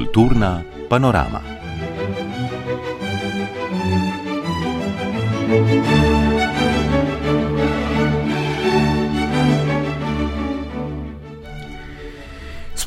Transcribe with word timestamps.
Kulturna 0.00 0.64
panorama. 0.88 1.44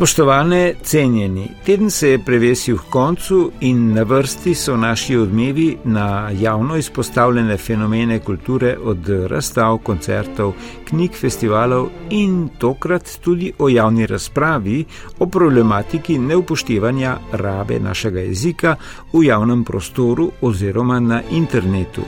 Spoštovane, 0.04 0.74
cenjeni, 0.84 1.48
teden 1.66 1.90
se 1.90 2.10
je 2.10 2.20
prevesil 2.20 2.78
k 2.78 2.90
koncu 2.90 3.52
in 3.62 3.94
na 3.94 4.04
vrsti 4.04 4.56
so 4.56 4.76
naši 4.78 5.16
odmevi 5.18 5.78
na 5.84 6.30
javno 6.30 6.76
izpostavljene 6.78 7.58
fenomene 7.58 8.20
kulture 8.20 8.76
od 8.84 9.08
razstav, 9.27 9.77
koncertov, 9.77 10.54
knjig, 10.90 11.16
festivalov 11.16 11.88
in 12.10 12.50
tokrat 12.58 13.20
tudi 13.24 13.54
o 13.60 13.70
javni 13.70 14.05
razpravi 14.05 14.84
o 15.20 15.26
problematiki 15.26 16.20
neupoštevanja 16.20 17.18
rabe 17.32 17.80
našega 17.80 18.20
jezika 18.20 18.76
v 19.13 19.24
javnem 19.24 19.63
prostoru 19.63 20.32
oziroma 20.41 20.99
na 20.99 21.22
internetu. 21.32 22.02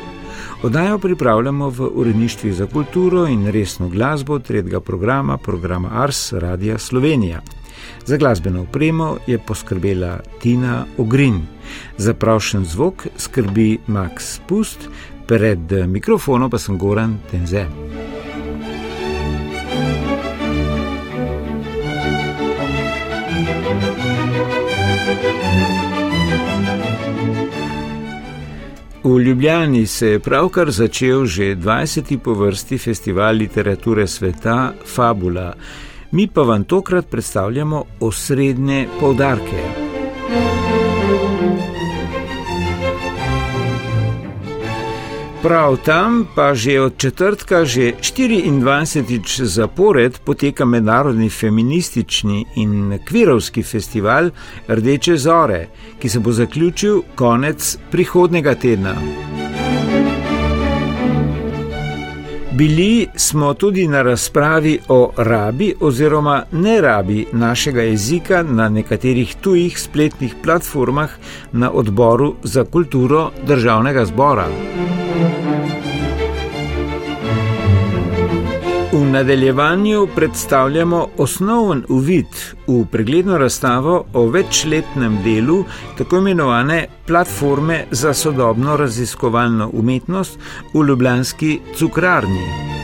Oddajo 0.63 0.97
pripravljamo 0.97 1.69
v 1.69 1.89
uredništvu 1.93 2.53
za 2.53 2.65
kulturo 2.67 3.27
in 3.27 3.47
resno 3.47 3.89
glasbo 3.89 4.39
tretjega 4.39 4.79
programa, 4.79 5.37
programa 5.37 5.89
Ars 5.93 6.33
Radia 6.33 6.77
Slovenija. 6.77 7.41
Za 8.05 8.17
glasbeno 8.17 8.61
opremo 8.61 9.17
je 9.27 9.37
poskrbela 9.37 10.19
Tina 10.41 10.85
Ogrin, 10.97 11.41
za 11.97 12.13
pravšen 12.13 12.65
zvok 12.65 13.07
skrbi 13.17 13.77
Max 13.87 14.39
Pust, 14.47 14.89
pred 15.27 15.71
mikrofonom 15.87 16.49
pa 16.49 16.57
sem 16.57 16.77
Goran 16.77 17.17
Tenze. 17.31 17.65
V 29.05 29.19
Ljubljani 29.19 29.85
se 29.87 30.07
je 30.07 30.19
pravkar 30.19 30.71
začel 30.71 31.25
že 31.25 31.55
20. 31.55 32.17
po 32.17 32.33
vrsti 32.33 32.77
festival 32.77 33.35
literature 33.35 34.07
sveta 34.07 34.73
Fabula 34.85 35.53
mi 36.15 36.27
pa 36.27 36.41
vam 36.41 36.63
tokrat 36.63 37.05
predstavljamo 37.09 37.83
osrednje 37.99 38.87
povdarke. 38.99 39.63
Prav 45.43 45.77
tam 45.85 46.27
pa 46.35 46.55
že 46.55 46.79
od 46.81 46.97
četrtka, 46.97 47.65
že 47.65 47.91
24. 48.01 49.43
zapored 49.43 50.19
poteka 50.25 50.65
mednarodni 50.65 51.29
feministični 51.29 52.45
in 52.55 52.99
kvirovski 53.07 53.63
festival 53.63 54.29
Rdeče 54.67 55.17
zore, 55.17 55.67
ki 55.99 56.09
se 56.09 56.19
bo 56.19 56.31
zaključil 56.31 57.01
konec 57.15 57.77
prihodnega 57.91 58.55
tedna. 58.55 58.95
Bili 62.55 63.07
smo 63.15 63.53
tudi 63.53 63.87
na 63.87 64.01
razpravi 64.01 64.79
o 64.87 65.11
rabi 65.17 65.73
oziroma 65.79 66.43
ne 66.51 66.81
rabi 66.81 67.25
našega 67.31 67.81
jezika 67.81 68.43
na 68.43 68.69
nekaterih 68.69 69.35
tujih 69.41 69.79
spletnih 69.79 70.35
platformah 70.43 71.09
na 71.51 71.71
odboru 71.71 72.35
za 72.43 72.63
kulturo 72.63 73.31
državnega 73.47 74.05
zbora. 74.05 74.47
V 79.05 79.11
nadaljevanju 79.11 80.07
predstavljamo 80.15 81.07
osnoven 81.17 81.83
uvid 81.89 82.25
v 82.67 82.85
pregledno 82.91 83.37
razstavo 83.37 84.05
o 84.13 84.27
večletnem 84.27 85.19
delu 85.23 85.63
tako 85.97 86.17
imenovane 86.17 86.87
platforme 87.07 87.85
za 87.91 88.13
sodobno 88.13 88.77
raziskovalno 88.77 89.69
umetnost 89.73 90.39
v 90.73 90.87
Ljubljanski 90.87 91.59
cukrarni. 91.75 92.74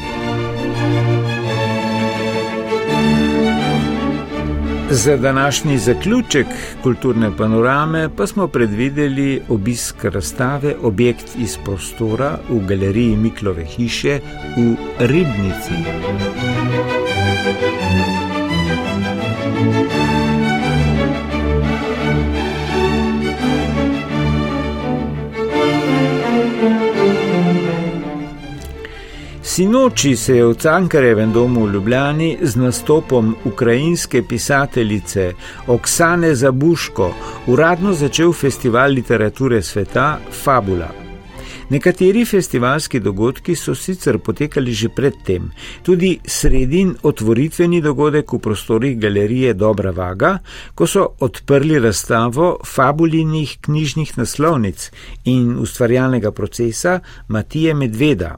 Za 4.94 5.18
današnji 5.18 5.78
zaključek 5.78 6.48
kulturne 6.84 7.38
panorame 7.38 8.10
pa 8.18 8.28
smo 8.28 8.48
predvideli 8.48 9.42
obisk 9.50 10.04
razstave 10.04 10.76
Objekt 10.82 11.26
iz 11.40 11.58
prostora 11.66 12.38
v 12.50 12.60
galeriji 12.68 13.16
Miklove 13.16 13.66
hiše 13.66 14.20
v 14.58 14.76
Ribnici. 15.00 15.74
Sinoči 29.52 30.16
se 30.16 30.36
je 30.38 30.46
v 30.46 30.54
Cankarevem 30.56 31.34
domu 31.34 31.66
v 31.66 31.74
Ljubljani 31.74 32.38
z 32.42 32.56
nastopom 32.56 33.36
ukrajinske 33.46 34.24
pisateljice 34.24 35.34
Oksane 35.68 36.36
Zabuško 36.36 37.10
uradno 37.48 37.94
začel 37.94 38.32
festival 38.34 38.92
literature 38.92 39.62
sveta 39.62 40.20
Fabula. 40.44 40.88
Nekateri 41.70 42.24
festivalski 42.26 43.00
dogodki 43.00 43.56
so 43.56 43.76
sicer 43.76 44.20
potekali 44.20 44.72
že 44.72 44.90
predtem, 44.90 45.52
tudi 45.84 46.20
sredin 46.26 46.96
otvoritveni 47.04 47.82
dogodek 47.82 48.34
v 48.34 48.40
prostorih 48.40 49.00
galerije 49.00 49.54
Dobra 49.54 49.92
Vaga, 49.92 50.38
ko 50.76 50.88
so 50.88 51.10
odprli 51.20 51.80
razstavo 51.80 52.58
fabulinih 52.66 53.58
knjižnih 53.62 54.18
naslovnic 54.18 54.92
in 55.26 55.58
ustvarjalnega 55.60 56.32
procesa 56.32 57.00
Matije 57.28 57.74
Medveda. 57.74 58.38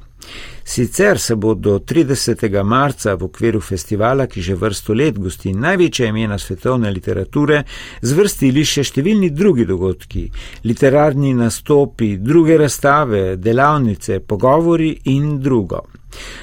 Sicer 0.66 1.20
se 1.20 1.36
bo 1.36 1.54
do 1.54 1.80
30. 1.80 2.64
marca 2.64 3.16
v 3.16 3.24
okviru 3.24 3.60
festivala, 3.62 4.28
ki 4.28 4.42
že 4.42 4.56
vrsto 4.56 4.94
let 4.96 5.20
gosti 5.20 5.54
največja 5.54 6.08
imena 6.08 6.38
svetovne 6.40 6.92
literature, 6.92 7.64
zvrstili 8.02 8.64
še 8.64 8.86
številni 8.88 9.30
drugi 9.36 9.68
dogodki, 9.68 10.30
literarni 10.64 11.34
nastopi, 11.36 12.16
druge 12.18 12.58
razstave, 12.58 13.36
delavnice, 13.36 14.22
pogovori 14.24 14.96
in 15.12 15.36
drugo. 15.44 15.84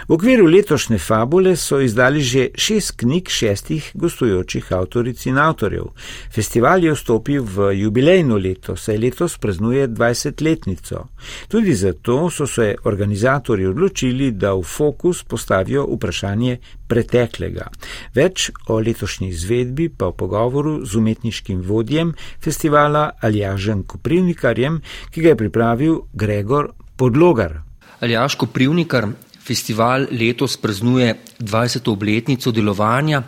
V 0.08 0.14
okviru 0.14 0.46
letošnje 0.46 0.98
fabule 0.98 1.56
so 1.56 1.80
izdali 1.80 2.20
že 2.20 2.48
šest 2.54 2.96
knjig 2.96 3.28
šestih 3.28 3.90
gostujočih 3.94 4.72
avtoric 4.72 5.26
in 5.26 5.38
avtorjev. 5.38 5.92
Festival 6.34 6.84
je 6.84 6.94
vstopil 6.94 7.44
v 7.44 7.70
jubilejno 7.82 8.36
leto, 8.36 8.76
saj 8.76 8.98
letos 8.98 9.38
praznuje 9.38 9.88
20-letnico. 9.88 11.06
Tudi 11.48 11.74
zato 11.74 12.30
so 12.30 12.46
se 12.46 12.74
organizatorji 12.84 13.66
odločili, 13.66 14.30
da 14.30 14.54
v 14.54 14.62
fokus 14.62 15.22
postavijo 15.22 15.86
vprašanje 15.86 16.58
preteklega. 16.88 17.70
Več 18.14 18.50
o 18.66 18.80
letošnji 18.80 19.30
izvedbi 19.30 19.88
pa 19.88 20.10
v 20.10 20.18
pogovoru 20.18 20.74
z 20.84 20.98
umetniškim 20.98 21.62
vodjem 21.62 22.14
festivala 22.42 23.10
Aljažem 23.22 23.84
Koprivnikarjem, 23.86 24.80
ki 25.10 25.22
ga 25.22 25.34
je 25.34 25.40
pripravil 25.44 26.00
Gregor 26.12 26.72
Podlogar. 26.96 27.60
Aljaš 28.00 28.34
Koprivnikar, 28.40 29.06
Festival 29.50 30.06
letos 30.14 30.54
praznuje 30.56 31.16
20. 31.40 31.88
obletnico 31.90 32.52
delovanja. 32.54 33.24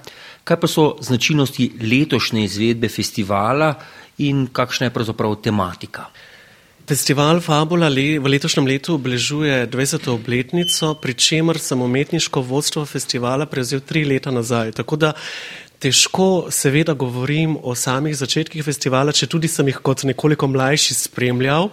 Kaj 0.47 0.59
pa 0.61 0.69
so 0.71 0.85
značilnosti 1.03 1.73
letošnje 1.83 2.45
izvedbe 2.45 2.87
festivala 2.89 3.73
in 4.23 4.45
kakšna 4.47 4.87
je 4.87 4.93
pravzaprav 4.95 5.35
tematika? 5.43 6.05
Festival 6.87 7.41
Fabula 7.41 7.89
v 7.91 8.31
letošnjem 8.35 8.67
letu 8.71 8.95
obeležuje 8.95 9.67
20. 9.67 10.09
obletnico, 10.15 10.95
pri 10.95 11.15
čemer 11.15 11.59
sem 11.59 11.83
umetniško 11.83 12.41
vodstvo 12.41 12.87
festivala 12.87 13.47
prevzel 13.47 13.81
tri 13.81 14.05
leta 14.05 14.31
nazaj. 14.31 14.73
Tako 14.79 14.97
da 14.97 15.13
težko 15.83 16.47
seveda 16.51 16.95
govorim 16.95 17.59
o 17.63 17.75
samih 17.75 18.15
začetkih 18.15 18.63
festivala, 18.63 19.11
če 19.11 19.27
tudi 19.27 19.51
sem 19.51 19.67
jih 19.67 19.83
kot 19.83 20.07
nekoliko 20.07 20.47
mlajši 20.47 20.95
spremljal. 20.95 21.71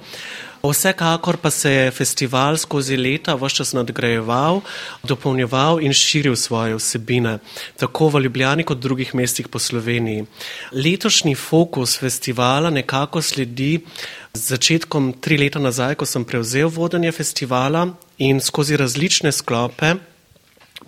Vsekakor 0.64 1.38
pa 1.38 1.50
se 1.50 1.72
je 1.72 1.92
festival 1.92 2.58
skozi 2.58 2.98
leta 2.98 3.36
vse 3.36 3.56
čas 3.56 3.72
nadgrajeval, 3.74 4.60
dopolnjeval 5.04 5.80
in 5.80 5.94
širil 5.94 6.36
svoje 6.36 6.76
vsebine, 6.76 7.38
tako 7.80 8.10
v 8.10 8.22
Ljubljani 8.26 8.64
kot 8.64 8.80
drugih 8.80 9.16
mestih 9.16 9.48
po 9.48 9.60
Sloveniji. 9.60 10.26
Letošnji 10.72 11.36
fokus 11.36 11.96
festivala 12.00 12.70
nekako 12.70 13.22
sledi 13.22 13.80
začetkom 14.34 15.14
tri 15.22 15.38
leta 15.38 15.60
nazaj, 15.60 15.96
ko 15.96 16.06
sem 16.06 16.26
prevzel 16.26 16.68
vodenje 16.68 17.12
festivala 17.12 17.88
in 18.18 18.42
skozi 18.44 18.78
različne 18.78 19.32
sklope 19.32 19.96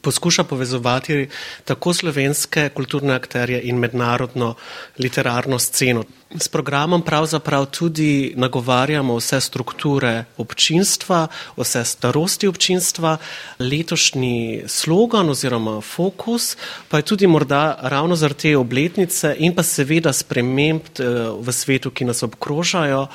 poskuša 0.01 0.43
povezovati 0.43 1.27
tako 1.65 1.93
slovenske 1.93 2.69
kulturne 2.69 3.13
akterje 3.13 3.61
in 3.63 3.77
mednarodno 3.77 4.55
literarno 4.99 5.59
sceno. 5.59 6.03
S 6.39 6.47
programom 6.47 7.01
pravzaprav 7.01 7.65
tudi 7.65 8.33
nagovarjamo 8.37 9.15
vse 9.15 9.41
strukture 9.41 10.25
občinstva, 10.37 11.27
vse 11.57 11.85
starosti 11.85 12.47
občinstva. 12.47 13.17
Letošnji 13.59 14.63
slogan 14.67 15.29
oziroma 15.29 15.81
fokus 15.81 16.55
pa 16.89 16.97
je 16.97 17.03
tudi 17.03 17.27
morda 17.27 17.77
ravno 17.81 18.15
zaradi 18.15 18.39
te 18.39 18.57
obletnice 18.57 19.35
in 19.39 19.55
pa 19.55 19.63
seveda 19.63 20.13
sprememb 20.13 20.81
eh, 20.99 21.03
v 21.39 21.51
svetu, 21.51 21.91
ki 21.91 22.05
nas 22.05 22.23
obkrožajo, 22.23 23.07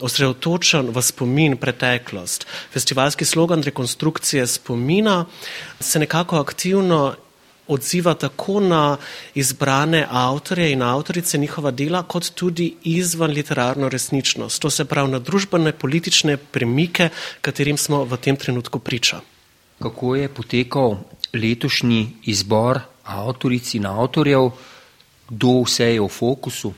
osredotočen 0.00 0.88
v 0.90 1.02
spomin 1.02 1.56
preteklost. 1.56 2.46
Festivalski 2.72 3.24
slogan 3.24 3.62
rekonstrukcije 3.62 4.46
spomina 4.46 5.24
se 5.80 5.98
nekako 5.98 6.36
aktivno 6.40 7.14
odziva 7.72 8.14
tako 8.14 8.60
na 8.60 8.96
izbrane 9.34 10.06
avtorje 10.10 10.72
in 10.72 10.82
avtorice 10.82 11.38
njihova 11.38 11.70
dela, 11.70 12.02
kot 12.02 12.30
tudi 12.34 12.74
izvan 12.84 13.30
literarno 13.30 13.88
resničnost. 13.88 14.62
To 14.62 14.70
se 14.70 14.84
pravi 14.84 15.10
na 15.10 15.18
družbene 15.18 15.72
politične 15.72 16.36
premike, 16.36 17.08
katerim 17.40 17.76
smo 17.76 18.04
v 18.04 18.16
tem 18.16 18.36
trenutku 18.36 18.78
priča. 18.78 19.20
Kako 19.82 20.14
je 20.16 20.28
potekal 20.28 20.96
letošnji 21.34 22.10
izbor 22.24 22.80
avtoric 23.04 23.74
in 23.74 23.86
avtorjev, 23.86 24.50
kdo 25.28 25.62
vse 25.64 25.94
je 25.94 26.00
v 26.00 26.08
fokusu? 26.08 26.72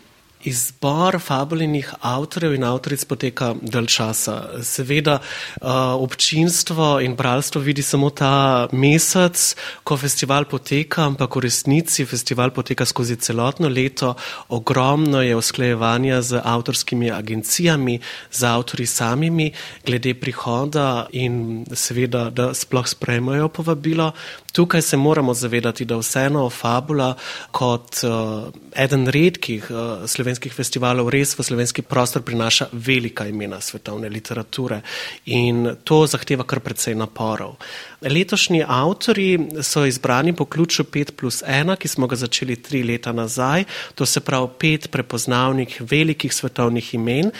Izbor 0.44 1.16
fabulinih 1.18 1.94
avtorjev 2.04 2.54
in 2.54 2.64
avtoric 2.68 3.04
poteka 3.08 3.54
dalj 3.62 3.86
časa. 3.94 4.34
Seveda 4.62 5.14
uh, 5.16 5.68
občinstvo 5.96 7.00
in 7.00 7.16
bralstvo 7.16 7.62
vidi 7.64 7.82
samo 7.82 8.10
ta 8.10 8.68
mesec, 8.72 9.54
ko 9.84 9.96
festival 9.96 10.44
poteka, 10.44 11.06
ampak 11.08 11.36
v 11.36 11.44
resnici 11.46 12.04
festival 12.04 12.52
poteka 12.52 12.84
skozi 12.84 13.16
celotno 13.16 13.68
leto. 13.68 14.14
Ogromno 14.48 15.22
je 15.22 15.36
usklejevanja 15.36 16.20
z 16.22 16.42
avtorskimi 16.44 17.10
agencijami, 17.10 18.00
z 18.30 18.44
avtori 18.44 18.86
samimi, 18.86 19.48
glede 19.86 20.14
prihoda 20.14 21.06
in 21.12 21.64
seveda, 21.72 22.28
da 22.30 22.52
sploh 22.54 22.88
sprejmajo 22.88 23.48
povabilo. 23.48 24.12
Tukaj 24.52 24.82
se 24.82 24.96
moramo 24.96 25.34
zavedati, 25.34 25.84
da 25.84 25.96
vseeno 25.98 26.50
fabula 26.50 27.14
kot 27.50 28.04
uh, 28.04 28.52
eden 28.76 29.08
redkih 29.08 29.66
uh, 29.70 30.04
slovenskih 30.06 30.33
slovenskih 30.34 30.52
festivalov 30.52 31.08
res 31.14 31.36
v 31.38 31.44
slovenski 31.46 31.82
prostor 31.86 32.22
prinaša 32.26 32.66
velika 32.72 33.26
imena 33.26 33.60
svetovne 33.60 34.08
literature 34.10 34.80
in 35.26 35.76
to 35.84 36.06
zahteva 36.10 36.42
kar 36.42 36.58
precej 36.58 36.94
naporov. 36.98 37.54
Letošnji 38.02 38.64
avtori 38.66 39.38
so 39.62 39.84
izbrani 39.86 40.34
po 40.34 40.44
ključu 40.44 40.84
5 40.84 41.12
plus 41.14 41.42
1, 41.46 41.76
ki 41.76 41.88
smo 41.88 42.06
ga 42.06 42.16
začeli 42.16 42.56
tri 42.56 42.82
leta 42.82 43.12
nazaj, 43.12 43.64
to 43.94 44.06
se 44.06 44.20
pravi 44.20 44.48
pet 44.58 44.90
prepoznavnih 44.90 45.80
velikih 45.80 46.34
svetovnih 46.34 46.94
imen, 46.94 47.30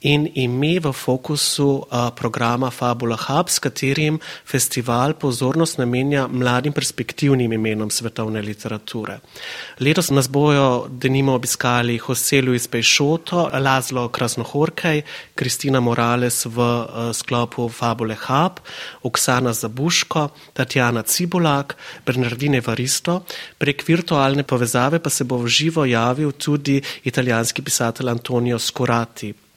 in 0.00 0.28
ime 0.34 0.78
v 0.80 0.92
fokusu 0.92 1.66
uh, 1.66 2.10
programa 2.14 2.70
Fabula 2.70 3.16
Hub, 3.16 3.48
s 3.48 3.58
katerim 3.58 4.18
festival 4.46 5.14
pozornost 5.14 5.78
namenja 5.78 6.28
mladim 6.28 6.72
perspektivnim 6.72 7.52
imenom 7.52 7.90
svetovne 7.90 8.42
literature. 8.42 9.18
Letos 9.80 10.10
nas 10.10 10.28
bojo 10.28 10.86
denimo 10.90 11.34
obiskali 11.34 11.98
Jose 11.98 12.42
Luis 12.42 12.68
Peixoto, 12.68 13.50
Lazlo 13.52 14.08
Krasnohorkej, 14.08 15.02
Kristina 15.34 15.80
Morales 15.80 16.46
v 16.46 16.58
uh, 16.58 17.10
sklopu 17.12 17.68
Fabule 17.68 18.14
Hub, 18.14 18.60
Oksana 19.02 19.52
Zabuško, 19.52 20.28
Tatjana 20.52 21.02
Cibulak, 21.02 21.76
Bernardine 22.06 22.60
Varisto. 22.60 23.24
Prek 23.58 23.82
virtualne 23.88 24.42
povezave 24.42 24.98
pa 25.02 25.10
se 25.10 25.24
bo 25.24 25.38
v 25.42 25.48
živo 25.48 25.84
javil 25.84 26.32
tudi 26.32 26.82
italijanski 27.04 27.62
pisatelj 27.62 28.10
Antonio 28.10 28.58
Scorati. 28.58 29.47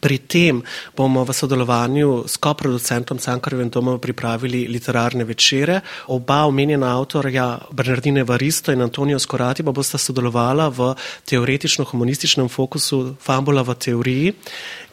Pri 0.00 0.18
tem 0.18 0.62
bomo 0.96 1.24
v 1.24 1.32
sodelovanju 1.32 2.24
s 2.28 2.36
koproducentom 2.36 3.18
Cankarjevim 3.18 3.70
domom 3.70 4.00
pripravili 4.00 4.66
literarne 4.68 5.24
večere. 5.24 5.80
Oba 6.08 6.44
omenjena 6.46 6.98
avtorja, 6.98 7.58
Bernardine 7.72 8.24
Varisto 8.24 8.72
in 8.72 8.82
Antonijo 8.82 9.18
Skorati, 9.18 9.62
pa 9.62 9.72
bosta 9.72 9.98
sodelovala 9.98 10.68
v 10.68 10.94
teoretično-humanističnem 11.26 12.48
fokusu 12.48 13.16
Fambula 13.20 13.62
v 13.62 13.74
teoriji, 13.74 14.34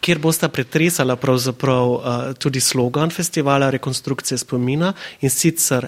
kjer 0.04 0.20
bosta 0.20 0.50
pretresala 0.50 1.16
pravzaprav 1.16 1.90
uh, 1.90 2.00
tudi 2.38 2.60
slogan 2.60 3.12
festivala 3.12 3.70
rekonstrukcije 3.70 4.38
spomina 4.38 4.94
in 5.22 5.30
sicer 5.30 5.88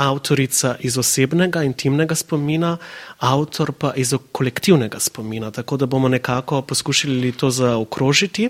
avtorica 0.00 0.76
iz 0.80 0.96
osebnega, 0.98 1.62
intimnega 1.62 2.14
spomina, 2.14 2.76
avtor 3.18 3.72
pa 3.72 3.92
iz 3.96 4.14
kolektivnega 4.32 5.00
spomina, 5.00 5.50
tako 5.50 5.76
da 5.76 5.86
bomo 5.86 6.08
nekako 6.08 6.62
poskušali 6.62 7.32
to 7.32 7.50
zaokrožiti. 7.50 8.48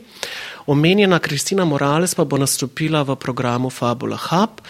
Omenjena 0.67 1.19
Kristina 1.19 1.65
Morales 1.65 2.15
pa 2.15 2.25
bo 2.25 2.39
nastopila 2.39 3.03
v 3.03 3.17
programu 3.17 3.71
Fabula 3.71 4.17
Hub, 4.17 4.61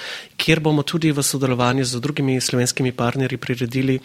kjer 0.41 0.61
bomo 0.61 0.83
tudi 0.83 1.11
v 1.13 1.23
sodelovanju 1.23 1.85
z 1.85 2.01
drugimi 2.01 2.41
slovenskimi 2.41 2.93
partnerji 2.93 3.37
priredili 3.37 3.99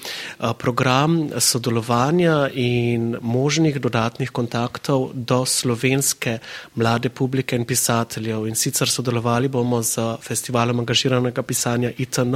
program 0.57 1.29
sodelovanja 1.39 2.49
in 2.53 3.15
možnih 3.21 3.79
dodatnih 3.79 4.31
kontaktov 4.31 5.11
do 5.13 5.45
slovenske 5.45 6.39
mlade 6.75 7.09
publike 7.09 7.55
in 7.55 7.65
pisateljev. 7.65 8.47
In 8.47 8.55
sicer 8.55 8.89
sodelovali 8.89 9.47
bomo 9.47 9.79
z 9.83 10.17
festivalom 10.21 10.79
angažiranega 10.83 11.41
pisanja 11.43 11.91
ITN 11.97 12.35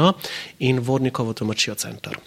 in 0.60 0.80
Vodnikovo 0.80 1.34
domačijo 1.34 1.76
center. 1.76 2.18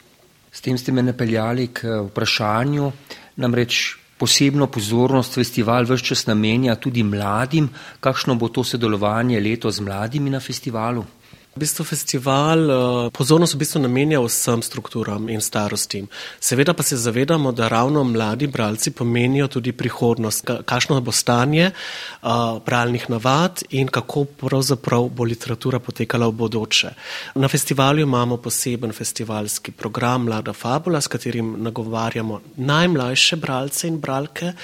S 0.53 0.61
tem 0.61 0.79
ste 0.79 0.93
me 0.93 1.03
napeljali 1.03 1.69
k 1.73 1.89
vprašanju, 2.11 2.93
namreč 3.37 3.97
posebno 4.19 4.67
pozornost 4.67 5.35
festival 5.35 5.89
vse 5.89 6.05
čas 6.05 6.27
namenja 6.27 6.77
tudi 6.77 7.03
mladim. 7.03 7.69
Kakšno 8.01 8.35
bo 8.35 8.49
to 8.49 8.65
sodelovanje 8.65 9.41
leto 9.41 9.71
z 9.71 9.81
mladimi 9.81 10.31
na 10.31 10.41
festivalu? 10.41 11.05
V 11.53 11.61
bistvu 11.61 11.85
festival 11.85 12.61
eh, 12.65 13.11
pozornost 13.13 13.55
v 13.55 13.59
bistvu 13.61 13.81
namenja 13.85 14.17
vsem 14.25 14.63
strukturam 14.65 15.29
in 15.29 15.41
starostim. 15.45 16.07
Seveda 16.41 16.73
pa 16.73 16.81
se 16.83 16.97
zavedamo, 16.97 17.53
da 17.53 17.69
ravno 17.69 18.05
mladi 18.05 18.47
bralci 18.47 18.91
pomenijo 18.91 19.49
tudi 19.49 19.73
prihodnost, 19.73 20.49
kakšno 20.65 21.01
bo 21.01 21.13
stanje 21.13 21.67
eh, 21.69 22.29
bralnih 22.67 23.05
navad 23.11 23.63
in 23.71 23.89
kako 23.89 24.25
pravzaprav 24.25 25.11
bo 25.13 25.25
literatura 25.29 25.79
potekala 25.79 26.27
v 26.27 26.33
bodoče. 26.33 26.95
Na 27.35 27.49
festivalu 27.49 28.01
imamo 28.01 28.37
poseben 28.37 28.93
festivalski 28.93 29.73
program 29.73 30.25
Mlada 30.25 30.53
Fabula, 30.53 31.01
s 31.01 31.07
katerim 31.07 31.53
nagovarjamo 31.59 32.41
najmlajše 32.57 33.37
bralce 33.37 33.89
in 33.89 34.01
bralke. 34.01 34.55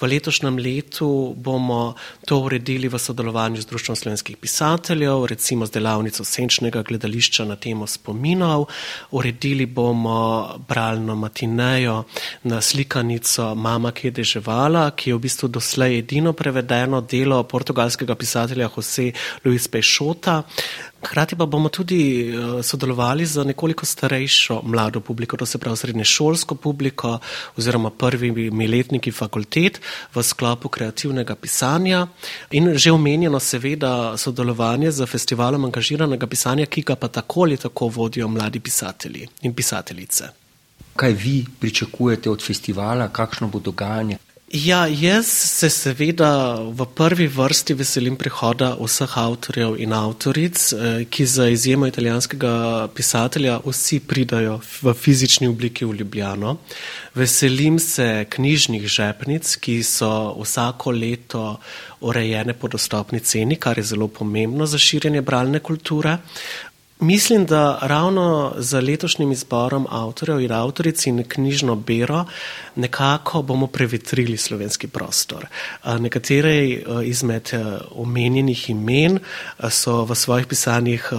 V 0.00 0.06
letošnjem 0.06 0.62
letu 0.62 1.34
bomo 1.36 1.94
to 2.24 2.38
uredili 2.38 2.88
v 2.88 2.98
sodelovanju 2.98 3.60
z 3.60 3.66
Društvom 3.66 3.96
slovenskih 3.96 4.36
pisateljev, 4.36 5.26
recimo 5.26 5.66
z 5.66 5.70
delavnico 5.70 6.24
senčnega 6.36 6.82
gledališča 6.86 7.46
na 7.48 7.56
temo 7.56 7.86
spominov. 7.86 8.66
Uredili 9.16 9.66
bomo 9.66 10.18
bralno 10.68 11.16
matinejo 11.16 12.02
na 12.44 12.60
slikanico 12.60 13.54
Mama, 13.54 13.92
ki 13.92 14.08
je 14.08 14.16
deževala, 14.20 14.90
ki 14.96 15.10
je 15.10 15.16
v 15.16 15.24
bistvu 15.26 15.48
doslej 15.48 15.98
edino 16.02 16.32
prevedeno 16.32 17.00
delo 17.00 17.42
portugalskega 17.42 18.14
pisatelja 18.14 18.70
Jose 18.76 19.12
Luis 19.44 19.68
Peixota. 19.68 20.42
Hkrati 21.06 21.36
pa 21.36 21.46
bomo 21.46 21.68
tudi 21.68 22.28
eh, 22.28 22.62
sodelovali 22.62 23.26
z 23.26 23.44
nekoliko 23.44 23.86
starejšo 23.86 24.60
mlado 24.64 25.00
publiko, 25.00 25.36
to 25.36 25.46
se 25.46 25.58
pravi 25.58 25.76
srednješolsko 25.76 26.54
publiko 26.54 27.18
oziroma 27.56 27.90
prvimi 27.90 28.68
letniki 28.68 29.12
fakultet 29.12 29.80
v 30.14 30.22
sklopu 30.22 30.68
kreativnega 30.68 31.34
pisanja 31.34 32.06
in 32.50 32.74
že 32.78 32.92
omenjeno 32.92 33.40
seveda 33.40 34.16
sodelovanje 34.16 34.90
z 34.90 35.06
festivalom 35.06 35.64
angažiranega 35.64 36.26
pisanja, 36.26 36.66
ki 36.66 36.82
ga 36.82 36.96
pa 36.96 37.08
tako 37.08 37.42
ali 37.42 37.56
tako 37.56 37.88
vodijo 37.88 38.28
mladi 38.28 38.60
pisatelji 38.60 39.28
in 39.42 39.54
pisateljice. 39.54 40.24
Kaj 40.96 41.12
vi 41.12 41.44
pričakujete 41.60 42.30
od 42.30 42.42
festivala, 42.42 43.08
kakšno 43.08 43.48
bo 43.48 43.58
dogajanje? 43.58 44.18
Ja, 44.52 44.86
jaz 44.86 45.26
se 45.26 45.66
seveda 45.70 46.54
v 46.70 46.84
prvi 46.94 47.26
vrsti 47.26 47.74
veselim 47.74 48.14
prihoda 48.16 48.76
vseh 48.78 49.16
avtorjev 49.18 49.74
in 49.82 49.90
avtoric, 49.92 50.72
eh, 50.72 51.04
ki 51.10 51.26
za 51.26 51.48
izjemo 51.48 51.86
italijanskega 51.86 52.88
pisatelja 52.94 53.58
vsi 53.66 53.98
pridajo 54.00 54.60
v 54.82 54.94
fizični 54.94 55.48
obliki 55.48 55.84
v 55.84 55.96
Ljubljano. 55.98 56.56
Veselim 57.14 57.78
se 57.78 58.26
knjižnih 58.30 58.86
žepnic, 58.86 59.56
ki 59.56 59.82
so 59.82 60.36
vsako 60.38 60.90
leto 60.90 61.58
urejene 62.00 62.54
po 62.54 62.68
dostopni 62.68 63.20
ceni, 63.20 63.56
kar 63.56 63.78
je 63.78 63.84
zelo 63.84 64.08
pomembno 64.08 64.66
za 64.66 64.78
širjenje 64.78 65.22
bralne 65.22 65.58
kulture. 65.58 66.18
Mislim, 67.00 67.46
da 67.46 67.78
ravno 67.82 68.54
z 68.58 68.80
letošnjim 68.80 69.32
izborom 69.32 69.86
avtorjev 69.90 70.40
in 70.40 70.52
avtoric 70.52 71.06
in 71.06 71.24
knjižno 71.28 71.74
bero 71.74 72.24
nekako 72.76 73.42
bomo 73.42 73.66
prevetrili 73.66 74.36
slovenski 74.36 74.88
prostor. 74.88 75.46
Nekatere 75.84 76.66
izmed 77.04 77.50
omenjenih 77.90 78.70
imen 78.70 79.18
so 79.70 80.04
v 80.04 80.14
svojih 80.14 80.46
pisanjih 80.46 81.12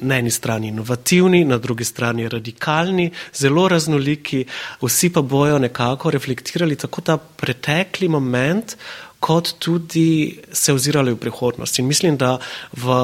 na 0.00 0.18
eni 0.18 0.30
strani 0.30 0.68
inovativni, 0.68 1.44
na 1.44 1.58
drugi 1.58 1.84
strani 1.84 2.28
radikalni, 2.28 3.10
zelo 3.34 3.68
raznoliki, 3.68 4.44
vsi 4.82 5.12
pa 5.12 5.22
bojo 5.22 5.58
nekako 5.58 6.10
reflektirali 6.10 6.76
tako 6.76 7.00
ta 7.00 7.16
pretekli 7.16 8.08
moment, 8.08 8.76
kot 9.22 9.54
tudi 9.62 10.38
se 10.52 10.72
ozirali 10.74 11.12
v 11.14 11.20
prihodnost. 11.22 11.78
In 11.78 11.86
mislim, 11.86 12.16
da 12.18 12.38
v, 12.74 12.96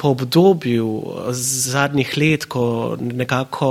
po 0.00 0.08
obdobju 0.16 0.88
zadnjih 1.36 2.16
let, 2.16 2.46
ko 2.48 2.96
nekako 3.00 3.68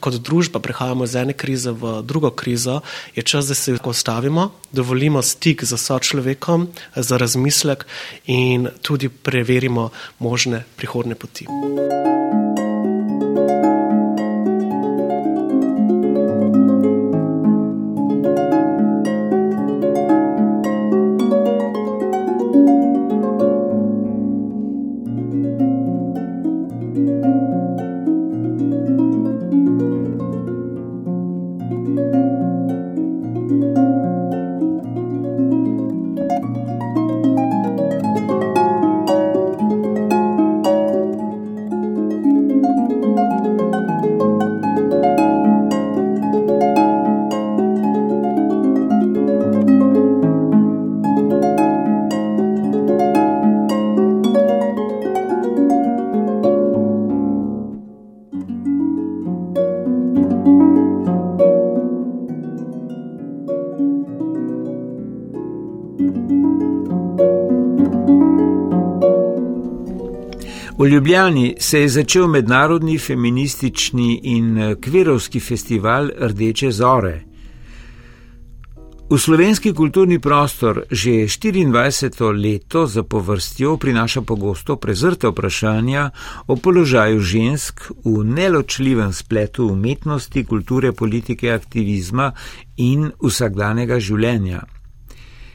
kot 0.00 0.20
družba 0.22 0.62
prehajamo 0.62 1.04
iz 1.04 1.16
ene 1.18 1.34
krize 1.34 1.74
v 1.74 2.00
drugo 2.06 2.30
krizo, 2.30 2.80
je 3.18 3.26
čas, 3.26 3.50
da 3.50 3.58
se 3.58 3.74
lahko 3.74 3.90
ostavimo, 3.90 4.50
dovolimo 4.72 5.22
stik 5.22 5.64
z 5.66 5.76
sočlovekom, 5.76 6.68
za 6.96 7.18
razmislek 7.18 7.86
in 8.26 8.68
tudi 8.82 9.08
preverimo 9.08 9.90
možne 10.18 10.62
prihodne 10.76 11.18
poti. 11.18 11.50
V 11.50 12.39
Ljubljani 71.00 71.54
se 71.58 71.80
je 71.80 71.88
začel 71.88 72.26
mednarodni 72.28 72.98
feministični 72.98 74.20
in 74.22 74.58
eh, 74.58 74.74
kverovski 74.80 75.40
festival 75.40 76.10
Rdeče 76.20 76.70
zore. 76.70 77.22
V 79.10 79.18
slovenski 79.18 79.72
kulturni 79.72 80.18
prostor 80.18 80.82
že 80.90 81.10
24. 81.10 82.42
leto 82.42 82.86
zapovrstjo 82.86 83.76
prinaša 83.76 84.20
pogosto 84.22 84.76
prezrte 84.76 85.28
vprašanja 85.28 86.10
o 86.46 86.56
položaju 86.56 87.20
žensk 87.20 87.80
v 88.04 88.24
neločljivem 88.24 89.12
spletu 89.12 89.66
umetnosti, 89.72 90.44
kulture, 90.44 90.92
politike, 90.92 91.50
aktivizma 91.52 92.32
in 92.76 93.10
vsakdanjega 93.22 94.00
življenja. 94.00 94.60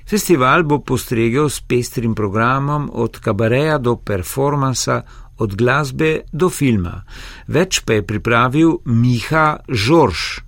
Festival 0.10 0.64
bo 0.64 0.80
postregel 0.86 1.50
s 1.50 1.62
pestrim 1.62 2.16
programom 2.16 2.90
od 2.94 3.18
kabareja 3.20 3.78
do 3.78 3.96
performansa, 3.96 5.02
od 5.38 5.56
glasbe 5.56 6.26
do 6.32 6.50
filma. 6.50 7.04
Več 7.48 7.82
pa 7.86 8.00
je 8.00 8.08
pripravil 8.08 8.80
Miha 8.86 9.66
Žorž. 9.68 10.46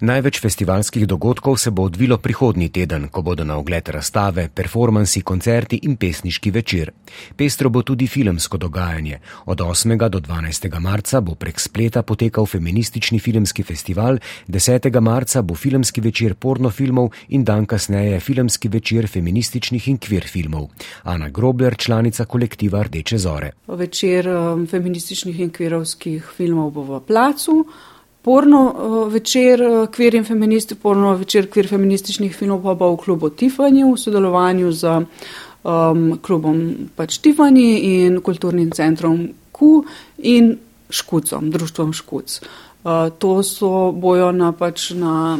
Največ 0.00 0.40
festivalskih 0.44 1.06
dogodkov 1.08 1.56
se 1.56 1.70
bo 1.70 1.86
odvilo 1.88 2.18
prihodnji 2.18 2.68
teden, 2.68 3.08
ko 3.08 3.22
bodo 3.22 3.44
na 3.44 3.56
ogled 3.56 3.88
razstave, 3.88 4.50
performansi, 4.54 5.22
koncerti 5.24 5.78
in 5.88 5.96
pesniški 5.96 6.50
večer. 6.50 6.90
Pestro 7.36 7.70
bo 7.70 7.80
tudi 7.82 8.06
filmsko 8.06 8.58
dogajanje. 8.58 9.20
Od 9.46 9.60
8. 9.60 10.08
do 10.08 10.20
12. 10.20 10.80
marca 10.80 11.20
bo 11.20 11.34
prek 11.34 11.60
spleta 11.60 12.02
potekal 12.02 12.46
feministični 12.46 13.18
filmski 13.18 13.62
festival, 13.62 14.18
10. 14.48 15.00
marca 15.00 15.42
bo 15.42 15.54
filmski 15.54 16.00
večer 16.00 16.34
pornofilmov 16.34 17.10
in 17.28 17.44
dan 17.44 17.66
kasneje 17.66 18.20
filmski 18.20 18.68
večer 18.68 19.08
feminističnih 19.08 19.88
in 19.88 19.98
kvir 19.98 20.28
filmov. 20.28 20.68
Ana 21.02 21.28
Grobler, 21.28 21.76
članica 21.76 22.24
kolektiva 22.24 22.82
Rdeče 22.82 23.18
zore. 23.18 23.52
Večer 23.66 24.28
um, 24.28 24.66
feminističnih 24.66 25.40
in 25.40 25.50
kvirovskih 25.50 26.32
filmov 26.36 26.70
bo 26.70 26.82
v 26.82 27.00
placu 27.00 27.64
porno 28.26 28.60
uh, 28.66 29.12
večer, 29.12 29.62
uh, 29.62 29.86
kvir 29.94 30.18
in 30.18 30.24
feministi, 30.26 30.74
porno 30.74 31.14
večer, 31.14 31.46
kvir 31.46 31.68
feminističnih 31.70 32.34
filmov 32.34 32.64
pa 32.64 32.74
bo 32.74 32.90
v 32.96 33.02
klubu 33.04 33.30
Tiffany 33.30 33.84
v 33.86 33.94
sodelovanju 33.94 34.72
z 34.74 34.94
um, 34.98 36.08
klubom 36.22 36.62
pač 36.98 37.20
Tiffany 37.22 37.68
in 38.02 38.18
kulturnim 38.26 38.72
centrom 38.74 39.28
Q 39.54 39.84
in 40.26 40.56
Škucom, 40.90 41.50
društvom 41.54 41.92
Škuc. 41.94 42.40
Uh, 42.82 43.08
to 43.18 43.42
so 43.46 43.92
bojo 43.94 44.32
na 44.34 44.50
pač 44.52 44.90
na 44.90 45.38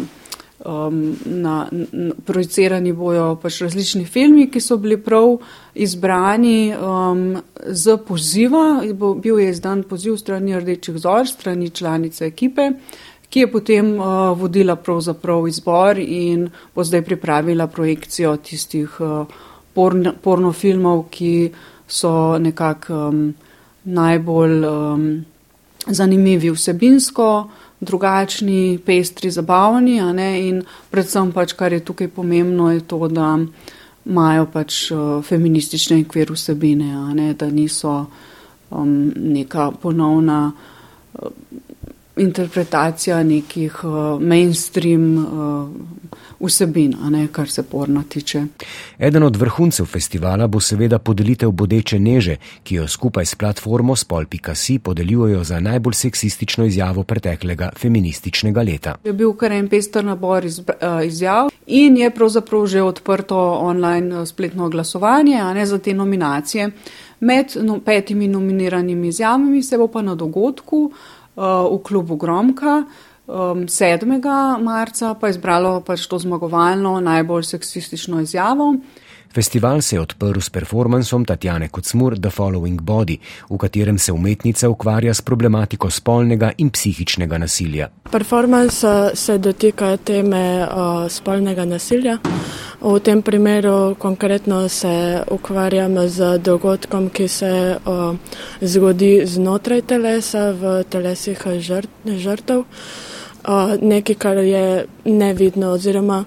um, 0.67 1.17
na, 1.25 1.69
na, 1.71 2.15
projicirani 2.27 2.93
bojo 2.93 3.37
pač 3.43 3.61
različni 3.63 4.05
filmi, 4.05 4.49
ki 4.51 4.61
so 4.61 4.77
bili 4.77 4.99
prav 5.03 5.37
izbrani 5.75 6.75
um, 6.75 7.37
z 7.67 7.97
poziva. 8.07 8.83
Bil 9.23 9.41
je 9.41 9.51
izdan 9.51 9.83
poziv 9.89 10.17
strani 10.21 10.59
Rdečih 10.59 10.99
zor, 10.99 11.29
strani 11.29 11.71
članice 11.71 12.27
ekipe, 12.27 12.71
ki 13.29 13.41
je 13.41 13.53
potem 13.53 13.95
uh, 13.99 14.33
vodila 14.39 14.77
pravzaprav 14.77 15.49
izbor 15.49 15.99
in 15.99 16.49
bo 16.75 16.85
zdaj 16.85 17.03
pripravila 17.03 17.67
projekcijo 17.67 18.37
tistih 18.37 19.01
uh, 19.01 19.27
porn, 19.75 20.13
pornofilmov, 20.23 21.07
ki 21.11 21.53
so 21.87 22.39
nekako 22.39 23.09
um, 23.09 23.35
najbolj 23.85 24.65
um, 24.67 25.09
zanimivi 25.87 26.51
vsebinsko 26.51 27.49
drugačni, 27.81 28.79
pestri, 28.87 29.31
zabavni. 29.31 29.99
In 30.49 30.63
predvsem, 30.91 31.33
pač, 31.33 31.53
kar 31.53 31.73
je 31.73 31.85
tukaj 31.85 32.09
pomembno, 32.09 32.71
je 32.73 32.81
to, 32.81 33.09
da 33.09 33.37
imajo 34.07 34.47
pač 34.53 34.91
uh, 34.95 35.25
feministične 35.25 36.05
kvir 36.09 36.31
vsebine, 36.33 36.95
ne? 37.15 37.35
da 37.35 37.51
niso 37.51 38.07
um, 38.71 39.13
neka 39.17 39.71
ponovna 39.83 40.53
uh, 40.53 41.31
interpretacija 42.17 43.23
nekih 43.23 43.85
uh, 43.85 44.23
mainstream. 44.23 45.11
Uh, 45.19 45.69
vsebin, 46.41 46.95
ne, 47.11 47.27
kar 47.33 47.49
se 47.49 47.63
porno 47.63 48.03
tiče. 48.09 48.43
Eden 48.99 49.23
od 49.23 49.37
vrhuncev 49.37 49.87
festivala 49.87 50.47
bo 50.47 50.61
seveda 50.61 50.99
podelitev 50.99 51.51
bodeče 51.51 51.99
neže, 51.99 52.37
ki 52.63 52.75
jo 52.75 52.89
skupaj 52.89 53.27
s 53.27 53.35
platformo 53.35 53.97
Spol.si 53.97 54.79
podeljujejo 54.79 55.45
za 55.45 55.61
najbolj 55.61 55.95
seksistično 55.95 56.65
izjavo 56.65 57.03
preteklega 57.03 57.71
feminističnega 57.77 58.63
leta. 58.63 58.95
Je 59.05 59.13
bil 59.13 59.33
kar 59.33 59.53
en 59.53 59.69
pester 59.69 60.05
nabor 60.05 60.45
iz, 60.45 60.59
uh, 60.59 61.07
izjav 61.07 61.51
in 61.67 61.97
je 61.97 62.11
pravzaprav 62.11 62.67
že 62.67 62.83
odprto 62.83 63.39
online 63.61 64.21
eh, 64.21 64.27
spletno 64.27 64.69
glasovanje 64.69 65.43
ne, 65.55 65.67
za 65.67 65.79
te 65.79 65.95
nominacije. 65.95 66.71
Med 67.21 67.47
no, 67.63 67.81
petimi 67.81 68.29
nominiranimi 68.29 69.09
izjavami 69.09 69.63
se 69.63 69.79
bo 69.79 69.89
pa 69.89 70.03
na 70.03 70.15
dogodku 70.15 70.91
uh, 71.37 71.45
v 71.73 71.83
klubu 71.83 72.17
Gromka 72.17 72.85
um, 73.27 73.67
7. 73.69 74.61
marca 74.63 75.15
pa 75.15 75.29
izbralo 75.29 75.81
pač 75.81 76.07
to 76.07 76.19
zmagovalno, 76.19 77.01
najbolj 77.01 77.43
seksistično 77.43 78.21
izjavo. 78.21 78.75
Festival 79.37 79.83
se 79.83 79.97
je 79.97 80.01
odprl 80.01 80.41
s 80.41 80.51
performansom 80.51 81.25
Tatjane 81.25 81.69
Kocmur 81.69 82.15
The 82.19 82.31
Following 82.31 82.81
Body, 82.81 83.19
v 83.51 83.59
katerem 83.59 83.99
se 83.99 84.13
umetnica 84.13 84.69
ukvarja 84.69 85.15
s 85.15 85.21
problematiko 85.21 85.91
spolnega 85.91 86.53
in 86.59 86.71
psihičnega 86.71 87.39
nasilja. 87.39 87.89
Performance 88.13 88.87
uh, 88.89 89.11
se 89.15 89.39
dotika 89.39 89.97
teme 89.97 90.65
uh, 90.65 91.11
spolnega 91.13 91.65
nasilja. 91.65 92.19
V 92.81 93.01
tem 93.01 93.23
primeru 93.23 93.95
konkretno 93.99 94.69
se 94.69 95.23
ukvarjam 95.31 96.09
z 96.09 96.39
dogodkom, 96.39 97.11
ki 97.11 97.29
se 97.29 97.77
uh, 97.77 98.17
zgodi 98.61 99.27
znotraj 99.27 99.83
telesa, 99.83 100.53
v 100.53 100.81
telesih 100.89 101.45
žrt, 101.61 101.91
žrtev 102.07 102.65
nekaj, 103.81 104.15
kar 104.15 104.37
je 104.37 104.87
nevidno 105.05 105.71
oziroma 105.71 106.25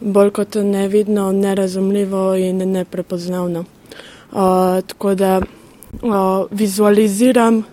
bolj 0.00 0.30
kot 0.30 0.54
nevidno, 0.54 1.32
nerazumljivo 1.32 2.34
in 2.34 2.72
neprepoznavno. 2.72 3.60
Uh, 3.60 4.38
tako 4.86 5.14
da 5.14 5.38
uh, 5.38 6.46
vizualiziram 6.50 7.64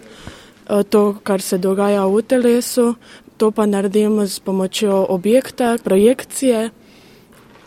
to, 0.89 1.15
kar 1.24 1.41
se 1.41 1.58
dogaja 1.58 2.06
v 2.06 2.22
telesu, 2.22 2.96
to 3.38 3.51
pa 3.51 3.65
naredimo 3.65 4.27
s 4.27 4.39
pomočjo 4.39 5.06
objekta, 5.10 5.77
projekcije 5.84 6.70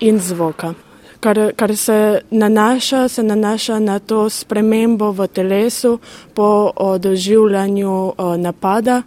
in 0.01 0.19
zvoka. 0.19 0.75
Kar, 1.21 1.53
kar 1.57 1.77
se 1.77 2.21
nanaša, 2.31 3.09
se 3.09 3.23
nanaša 3.23 3.79
na 3.79 3.99
to 3.99 4.29
spremembo 4.31 5.13
v 5.13 5.27
telesu 5.27 5.99
po 6.35 6.73
doživljanju 6.99 8.13
napada, 8.37 9.03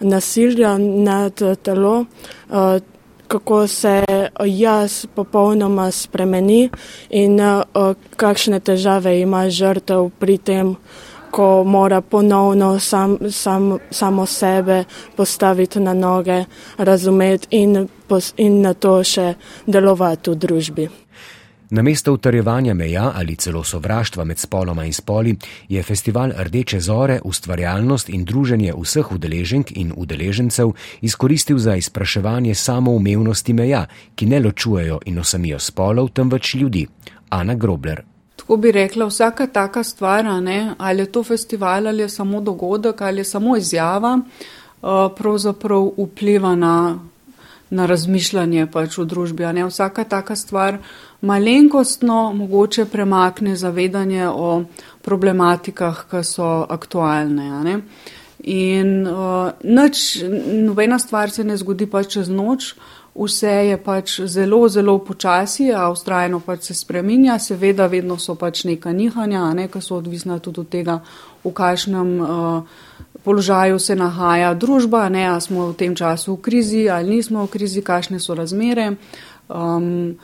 nasilja 0.00 0.78
nad 0.78 1.42
telo, 1.62 2.04
kako 3.28 3.66
se 3.66 4.04
jaz 4.46 5.06
popolnoma 5.14 5.90
spremeni 5.90 6.70
in 7.10 7.38
kakšne 8.16 8.60
težave 8.60 9.20
ima 9.20 9.50
žrtev 9.50 10.10
pri 10.18 10.38
tem, 10.38 10.74
ko 11.30 11.64
mora 11.64 12.00
ponovno 12.00 12.78
sam, 12.78 13.18
sam, 13.30 13.78
samo 13.90 14.26
sebe 14.26 14.84
postaviti 15.16 15.80
na 15.80 15.94
noge, 15.94 16.44
razumeti 16.78 17.46
in, 17.50 17.88
in 18.36 18.60
na 18.60 18.74
to 18.74 18.98
še 19.04 19.34
delovati 19.66 20.30
v 20.30 20.34
družbi. 20.34 20.88
Na 21.70 21.82
mesto 21.82 22.12
utrjevanja 22.12 22.74
meja 22.74 23.12
ali 23.14 23.36
celo 23.36 23.64
sovraštva 23.64 24.24
med 24.24 24.38
spoloma 24.38 24.84
in 24.84 24.92
spoli 24.92 25.36
je 25.68 25.82
festival 25.82 26.32
Rdeče 26.38 26.80
zore 26.80 27.20
ustvarjalnost 27.24 28.08
in 28.08 28.24
druženje 28.24 28.72
vseh 28.82 29.12
udeleženk 29.12 29.70
in 29.76 29.92
udeležencev 29.96 30.72
izkoristil 31.00 31.58
za 31.58 31.76
izpraševanje 31.76 32.54
samoumevnosti 32.54 33.52
meja, 33.52 33.86
ki 34.14 34.26
ne 34.26 34.40
ločujejo 34.40 34.98
in 35.06 35.18
osamijo 35.18 35.58
spolov, 35.58 36.08
temveč 36.08 36.54
ljudi. 36.54 36.86
Ana 37.28 37.54
Grobler. 37.54 38.02
Tako 38.36 38.56
bi 38.56 38.72
rekla, 38.72 39.06
vsaka 39.06 39.46
taka 39.46 39.84
stvar, 39.84 40.24
ne, 40.24 40.74
ali 40.78 41.02
je 41.02 41.12
to 41.12 41.22
festival, 41.24 41.86
ali 41.86 42.02
je 42.02 42.08
samo 42.08 42.40
dogodek, 42.40 43.00
ali 43.00 43.20
je 43.20 43.24
samo 43.24 43.56
izjava, 43.56 44.20
eh, 44.20 44.86
pravzaprav 45.16 45.90
vpliva 45.98 46.54
na, 46.56 46.98
na 47.70 47.86
razmišljanje 47.86 48.66
pač 48.66 48.98
v 48.98 49.04
družbi. 49.04 49.46
Ne. 49.52 49.64
Vsaka 49.64 50.04
taka 50.04 50.36
stvar 50.36 50.78
malenkostno 51.20 52.32
mogoče 52.32 52.84
premakne 52.84 53.56
zavedanje 53.56 54.28
o 54.28 54.62
problematikah, 55.02 56.04
ki 56.10 56.24
so 56.24 56.66
aktualne. 56.68 57.80
In 58.40 59.06
uh, 59.06 59.50
nič, 59.64 60.22
nobena 60.64 60.98
stvar 60.98 61.30
se 61.30 61.44
ne 61.44 61.56
zgodi 61.60 61.86
pač 61.86 62.14
čez 62.16 62.28
noč, 62.32 62.74
vse 63.14 63.52
je 63.68 63.76
pač 63.76 64.20
zelo, 64.24 64.62
zelo 64.68 64.96
počasi, 65.04 65.68
a 65.76 65.90
ustrajno 65.92 66.40
pač 66.40 66.70
se 66.70 66.74
spreminja, 66.74 67.38
seveda 67.38 67.86
vedno 67.86 68.16
so 68.16 68.34
pač 68.40 68.64
neka 68.64 68.92
nihanja, 68.96 69.44
ne, 69.54 69.68
ki 69.68 69.82
so 69.84 69.98
odvisna 70.00 70.38
tudi 70.38 70.64
od 70.64 70.72
tega, 70.72 71.00
v 71.44 71.52
kakšnem 71.52 72.16
uh, 72.20 72.62
položaju 73.24 73.78
se 73.78 73.96
nahaja 73.96 74.54
družba, 74.54 75.08
ne, 75.12 75.26
a 75.28 75.40
smo 75.40 75.68
v 75.72 75.76
tem 75.76 75.96
času 75.96 76.38
v 76.38 76.40
krizi 76.40 76.88
ali 76.88 77.20
nismo 77.20 77.44
v 77.44 77.52
krizi, 77.52 77.84
kakšne 77.84 78.20
so 78.20 78.34
razmere. 78.34 78.94
Um, 79.48 80.16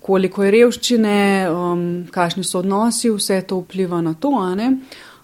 koliko 0.00 0.44
je 0.44 0.50
revščine, 0.50 1.48
um, 1.50 1.84
kakšni 2.10 2.44
so 2.44 2.58
odnosi, 2.58 3.10
vse 3.10 3.42
to 3.46 3.60
vpliva 3.62 4.00
na 4.00 4.14
to. 4.14 4.32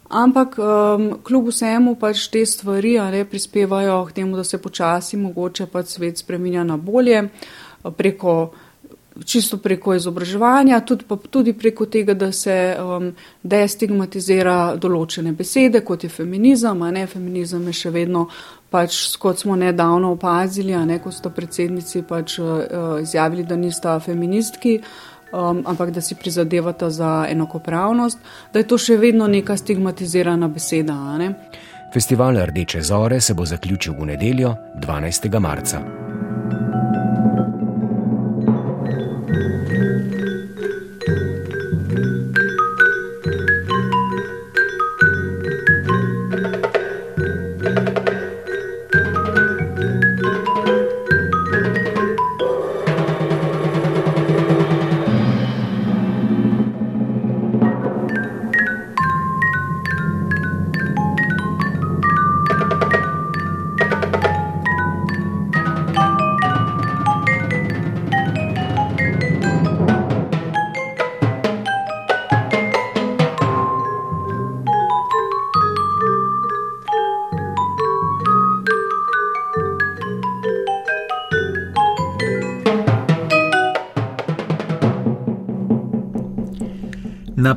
Ampak 0.08 0.56
um, 0.58 1.10
kljub 1.24 1.48
vsemu 1.48 1.94
pač 2.00 2.28
te 2.32 2.46
stvari 2.46 2.96
ne, 3.12 3.24
prispevajo 3.24 4.04
k 4.08 4.12
temu, 4.12 4.36
da 4.36 4.44
se 4.44 4.58
počasi 4.58 5.16
mogoče 5.16 5.66
pač 5.66 5.96
svet 5.96 6.18
spreminja 6.18 6.64
na 6.64 6.76
bolje 6.76 7.28
preko 7.96 8.52
čisto 9.24 9.58
preko 9.58 9.94
izobraževanja, 9.94 10.80
tudi, 10.80 11.04
tudi 11.30 11.52
preko 11.52 11.86
tega, 11.86 12.14
da 12.14 12.32
se 12.32 12.76
um, 12.78 13.10
destigmatizira 13.42 14.76
določene 14.76 15.32
besede, 15.32 15.82
kot 15.84 16.04
je 16.04 16.10
feminizem. 16.12 16.84
Ne, 16.94 17.06
feminizem 17.06 17.66
je 17.70 17.76
še 17.82 17.92
vedno, 17.94 18.26
pač, 18.70 19.16
kot 19.20 19.42
smo 19.42 19.56
nedavno 19.56 20.12
opazili, 20.16 20.76
ne, 20.86 21.00
ko 21.02 21.12
sta 21.14 21.32
predsednici 21.34 22.04
pač, 22.08 22.38
uh, 22.38 22.98
izjavili, 23.02 23.46
da 23.48 23.56
nista 23.56 23.98
feministki. 24.00 24.80
Um, 25.28 25.58
ampak 25.68 25.90
da 25.92 26.00
si 26.00 26.16
prizadevata 26.16 26.88
za 26.88 27.26
enakopravnost, 27.28 28.16
da 28.48 28.62
je 28.62 28.64
to 28.70 28.78
še 28.80 28.96
vedno 28.96 29.26
neka 29.28 29.58
stigmatizirana 29.60 30.48
beseda. 30.48 30.96
Ne? 31.20 31.34
Festival 31.92 32.40
Rdeče 32.48 32.80
zore 32.82 33.20
se 33.20 33.36
bo 33.36 33.44
zaključil 33.44 33.92
v 34.00 34.08
nedeljo 34.14 34.54
12. 34.80 35.28
marca. 35.40 35.84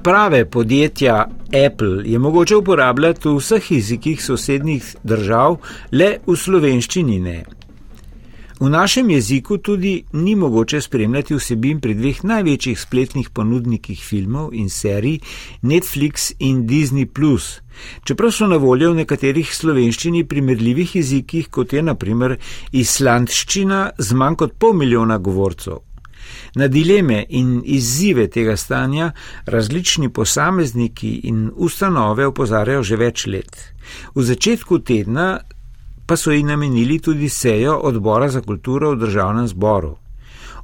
Naprave 0.02 0.46
podjetja 0.50 1.28
Apple 1.68 2.04
je 2.06 2.20
mogoče 2.20 2.56
uporabljati 2.56 3.28
v 3.30 3.36
vseh 3.38 3.72
jezikih 3.72 4.24
sosednjih 4.24 4.96
držav, 5.04 5.58
le 5.92 6.08
v 6.26 6.36
slovenščini 6.36 7.20
ne. 7.22 7.44
V 8.60 8.70
našem 8.70 9.12
jeziku 9.14 9.58
tudi 9.58 9.92
ni 10.14 10.34
mogoče 10.36 10.82
spremljati 10.82 11.38
vsebin 11.38 11.84
pri 11.86 11.94
dveh 11.94 12.24
največjih 12.24 12.82
spletnih 12.82 13.30
ponudnikih 13.30 14.02
filmov 14.02 14.56
in 14.58 14.70
serij 14.70 15.20
Netflix 15.62 16.34
in 16.40 16.66
Disney. 16.66 17.06
Čeprav 18.04 18.32
so 18.32 18.48
na 18.48 18.58
voljo 18.58 18.96
v 18.96 19.04
nekaterih 19.04 19.54
slovenščini 19.54 20.26
primerljivih 20.26 20.96
jezikih, 20.96 21.50
kot 21.50 21.74
je 21.74 21.86
naprimer 21.86 22.40
islandščina 22.72 23.92
z 23.98 24.14
manj 24.14 24.36
kot 24.36 24.58
pol 24.58 24.74
milijona 24.74 25.18
govorcev. 25.18 25.91
Na 26.56 26.68
dileme 26.68 27.26
in 27.30 27.62
izzive 27.66 28.28
tega 28.28 28.58
stanja 28.58 29.12
različni 29.46 30.10
posamezniki 30.10 31.14
in 31.24 31.52
ustanove 31.56 32.26
opozarjajo 32.26 32.84
že 32.84 32.96
več 32.96 33.26
let. 33.26 33.58
V 34.16 34.24
začetku 34.24 34.80
tedna 34.80 35.40
pa 36.06 36.18
so 36.18 36.32
jim 36.32 36.48
namenili 36.48 37.00
tudi 37.00 37.30
sejo 37.30 37.78
odbora 37.88 38.30
za 38.30 38.42
kulturo 38.42 38.92
v 38.92 39.00
državnem 39.00 39.48
zboru. 39.48 39.98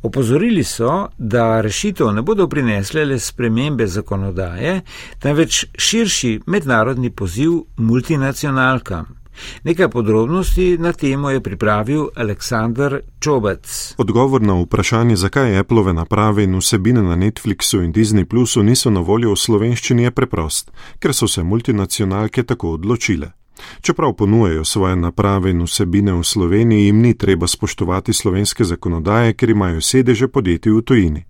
Opozorili 0.01 0.63
so, 0.63 1.07
da 1.17 1.61
rešitev 1.61 2.11
ne 2.13 2.21
bodo 2.21 2.47
prinesle 2.47 3.05
le 3.05 3.19
spremembe 3.19 3.87
zakonodaje, 3.87 4.81
temveč 5.19 5.65
širši 5.77 6.39
mednarodni 6.45 7.09
poziv 7.09 7.51
multinacionalkam. 7.77 9.05
Nekaj 9.63 9.89
podrobnosti 9.89 10.77
na 10.77 10.93
temo 10.93 11.29
je 11.29 11.41
pripravil 11.41 12.07
Aleksandr 12.15 12.99
Čobec. 13.19 13.95
Odgovor 13.97 14.41
na 14.41 14.53
vprašanje, 14.61 15.15
zakaj 15.15 15.59
Apple 15.59 15.93
naprave 15.93 16.43
in 16.43 16.57
vsebine 16.57 17.03
na 17.03 17.15
Netflixu 17.15 17.81
in 17.83 17.93
Disney 17.93 18.25
Plusu 18.25 18.63
niso 18.63 18.89
na 18.89 18.99
voljo 18.99 19.31
v 19.31 19.37
slovenščini, 19.37 20.03
je 20.03 20.11
preprost, 20.11 20.71
ker 20.99 21.13
so 21.13 21.27
se 21.27 21.43
multinacionalke 21.43 22.43
tako 22.43 22.71
odločile. 22.77 23.31
Čeprav 23.81 24.13
ponujejo 24.13 24.65
svoje 24.65 24.95
naprave 24.95 25.51
in 25.51 25.63
vsebine 25.63 26.13
v 26.13 26.23
Sloveniji, 26.23 26.85
jim 26.85 27.01
ni 27.01 27.17
treba 27.17 27.47
spoštovati 27.47 28.13
slovenske 28.13 28.63
zakonodaje, 28.63 29.33
ker 29.33 29.49
imajo 29.49 29.81
sedeže 29.81 30.27
podjetij 30.27 30.71
v 30.71 30.81
tujini. 30.81 31.25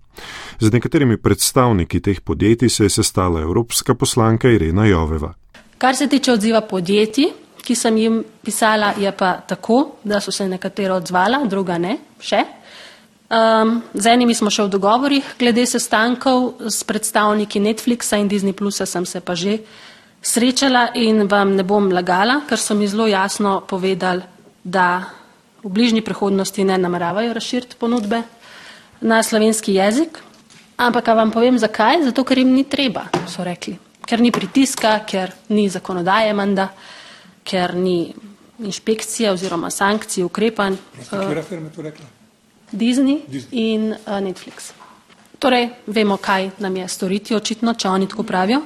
Z 0.60 0.72
nekaterimi 0.72 1.16
predstavniki 1.16 2.00
teh 2.00 2.20
podjetij 2.20 2.68
se 2.68 2.84
je 2.84 2.90
sestala 2.90 3.40
evropska 3.40 3.94
poslanka 3.94 4.50
Irena 4.50 4.86
Joveva. 4.86 5.34
Kar 5.78 5.96
se 5.96 6.08
tiče 6.08 6.32
odziva 6.32 6.60
podjetij, 6.60 7.32
ki 7.68 7.76
sem 7.76 7.96
jim 8.00 8.22
pisala, 8.24 8.94
je 8.96 9.10
pa 9.12 9.34
tako, 9.44 9.98
da 10.04 10.22
so 10.24 10.32
se 10.32 10.46
nekatera 10.48 10.96
odzvala, 10.96 11.42
druga 11.44 11.76
ne, 11.76 11.98
še. 12.20 12.40
Um, 13.28 13.74
z 13.92 14.08
enimi 14.08 14.32
smo 14.32 14.48
še 14.48 14.64
v 14.64 14.72
dogovorih 14.72 15.34
glede 15.36 15.66
sestankov 15.68 16.62
s 16.72 16.80
predstavniki 16.88 17.60
Netflixa 17.60 18.16
in 18.16 18.30
Disney 18.30 18.56
Plusa 18.56 18.86
sem 18.88 19.04
se 19.04 19.20
pa 19.20 19.36
že 19.36 19.58
srečala 20.24 20.94
in 20.96 21.28
vam 21.28 21.52
ne 21.52 21.60
bom 21.60 21.92
lagala, 21.92 22.40
ker 22.48 22.56
so 22.56 22.72
mi 22.72 22.88
zelo 22.88 23.04
jasno 23.04 23.60
povedali, 23.68 24.24
da 24.64 25.04
v 25.60 25.68
bližnji 25.68 26.00
prihodnosti 26.00 26.64
ne 26.64 26.78
nameravajo 26.80 27.36
razširiti 27.36 27.76
ponudbe 27.76 28.22
na 29.04 29.20
slovenski 29.22 29.76
jezik. 29.76 30.22
Ampak 30.80 31.12
vam 31.12 31.28
povem 31.34 31.58
zakaj, 31.60 32.06
zato 32.08 32.24
ker 32.24 32.40
jim 32.40 32.54
ni 32.56 32.64
treba, 32.64 33.10
so 33.28 33.44
rekli. 33.44 33.76
Ker 34.08 34.24
ni 34.24 34.32
pritiska, 34.32 35.02
ker 35.04 35.36
ni 35.52 35.68
zakonodaje 35.68 36.32
manda 36.32 36.70
ker 37.48 37.74
ni 37.74 38.14
inšpekcije 38.58 39.32
oziroma 39.32 39.70
sankcij, 39.70 40.24
ukrepanj. 40.24 40.76
Katera 41.10 41.42
firma 41.42 41.68
je 41.68 41.74
to 41.74 41.82
rekla? 41.82 42.06
Disney 42.72 43.22
in 43.50 43.94
uh, 44.06 44.20
Netflix. 44.20 44.72
Torej, 45.38 45.68
vemo, 45.86 46.16
kaj 46.16 46.50
nam 46.58 46.76
je 46.76 46.88
storiti, 46.88 47.34
očitno, 47.34 47.74
če 47.74 47.88
oni 47.88 48.08
tako 48.10 48.24
pravijo. 48.26 48.60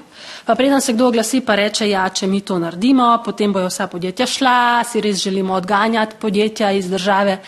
Pa 0.46 0.54
preden 0.54 0.80
se 0.80 0.94
kdo 0.96 1.10
oglasi, 1.10 1.42
pa 1.44 1.54
reče, 1.54 1.88
ja, 1.90 2.06
če 2.08 2.26
mi 2.26 2.40
to 2.40 2.56
naredimo, 2.58 3.10
potem 3.24 3.52
bojo 3.52 3.68
vsa 3.68 3.86
podjetja 3.92 4.26
šla, 4.26 4.54
si 4.88 5.00
res 5.04 5.20
želimo 5.20 5.54
odganjati 5.54 6.16
podjetja 6.20 6.72
iz 6.72 6.88
države. 6.90 7.38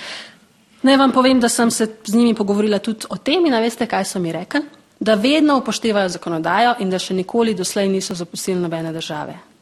Naj 0.85 1.01
vam 1.01 1.13
povem, 1.13 1.41
da 1.41 1.49
sem 1.49 1.71
se 1.71 1.89
z 2.05 2.15
njimi 2.15 2.35
pogovorila 2.35 2.79
tudi 2.79 3.09
o 3.09 3.17
tem 3.17 3.47
in 3.47 3.57
veste, 3.65 3.89
kaj 3.89 4.05
so 4.05 4.21
mi 4.21 4.33
rekli? 4.33 4.61
Da 5.01 5.15
vedno 5.15 5.57
upoštevajo 5.59 6.09
zakonodajo 6.09 6.77
in 6.85 6.93
da 6.93 7.01
še 7.01 7.17
nikoli 7.17 7.55
doslej 7.55 7.89
niso 7.89 8.15
zapustili 8.15 8.61
nobene 8.61 8.93
države. 8.93 9.54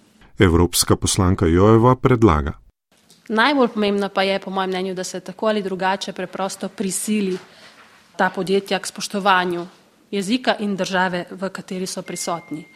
Evropska 0.43 0.97
poslanka 0.97 1.47
Jojeva 1.47 1.97
predlaga. 1.97 2.53
Najbolj 3.29 3.69
pomembno 3.69 4.09
pa 4.09 4.23
je, 4.23 4.39
po 4.39 4.51
mojem 4.51 4.71
mnenju, 4.71 4.95
da 4.95 5.05
se 5.05 5.21
tako 5.21 5.47
ali 5.47 5.63
drugače 5.63 6.13
preprosto 6.13 6.69
prisili 6.69 7.39
ta 8.17 8.31
podjetja 8.31 8.79
k 8.79 8.87
spoštovanju 8.87 9.67
jezika 10.11 10.57
in 10.59 10.77
države, 10.77 11.25
v 11.31 11.49
kateri 11.49 11.87
so 11.87 12.03
prisotni. 12.03 12.67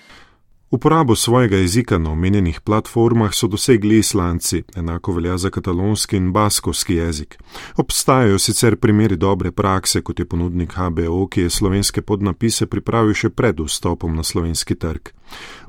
Uporabo 0.70 1.16
svojega 1.16 1.56
jezika 1.56 1.98
na 1.98 2.10
omenjenih 2.10 2.60
platformah 2.60 3.34
so 3.34 3.46
dosegli 3.46 3.98
islanci, 3.98 4.62
enako 4.76 5.12
velja 5.12 5.38
za 5.38 5.50
katalonski 5.50 6.16
in 6.16 6.32
baskovski 6.32 6.94
jezik. 6.94 7.38
Obstajajo 7.76 8.38
sicer 8.38 8.76
primeri 8.76 9.16
dobre 9.16 9.52
prakse, 9.52 10.02
kot 10.02 10.18
je 10.18 10.24
ponudnik 10.24 10.72
HBO, 10.72 11.26
ki 11.26 11.40
je 11.40 11.50
slovenske 11.50 12.02
podnapise 12.02 12.66
pripravil 12.66 13.14
še 13.14 13.30
pred 13.30 13.60
vstopom 13.60 14.16
na 14.16 14.22
slovenski 14.22 14.74
trg. 14.74 15.12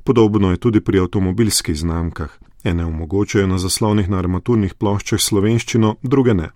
Podobno 0.04 0.52
je 0.52 0.58
tudi 0.58 0.82
pri 0.82 1.00
avtomobilskih 1.00 1.78
znamkah. 1.78 2.34
Ene 2.64 2.86
omogočajo 2.86 3.48
na 3.48 3.58
zaslonih 3.58 4.10
na 4.10 4.18
armaturnih 4.18 4.74
ploščah 4.74 5.22
slovenščino, 5.22 5.96
druge 6.02 6.34
ne. 6.34 6.50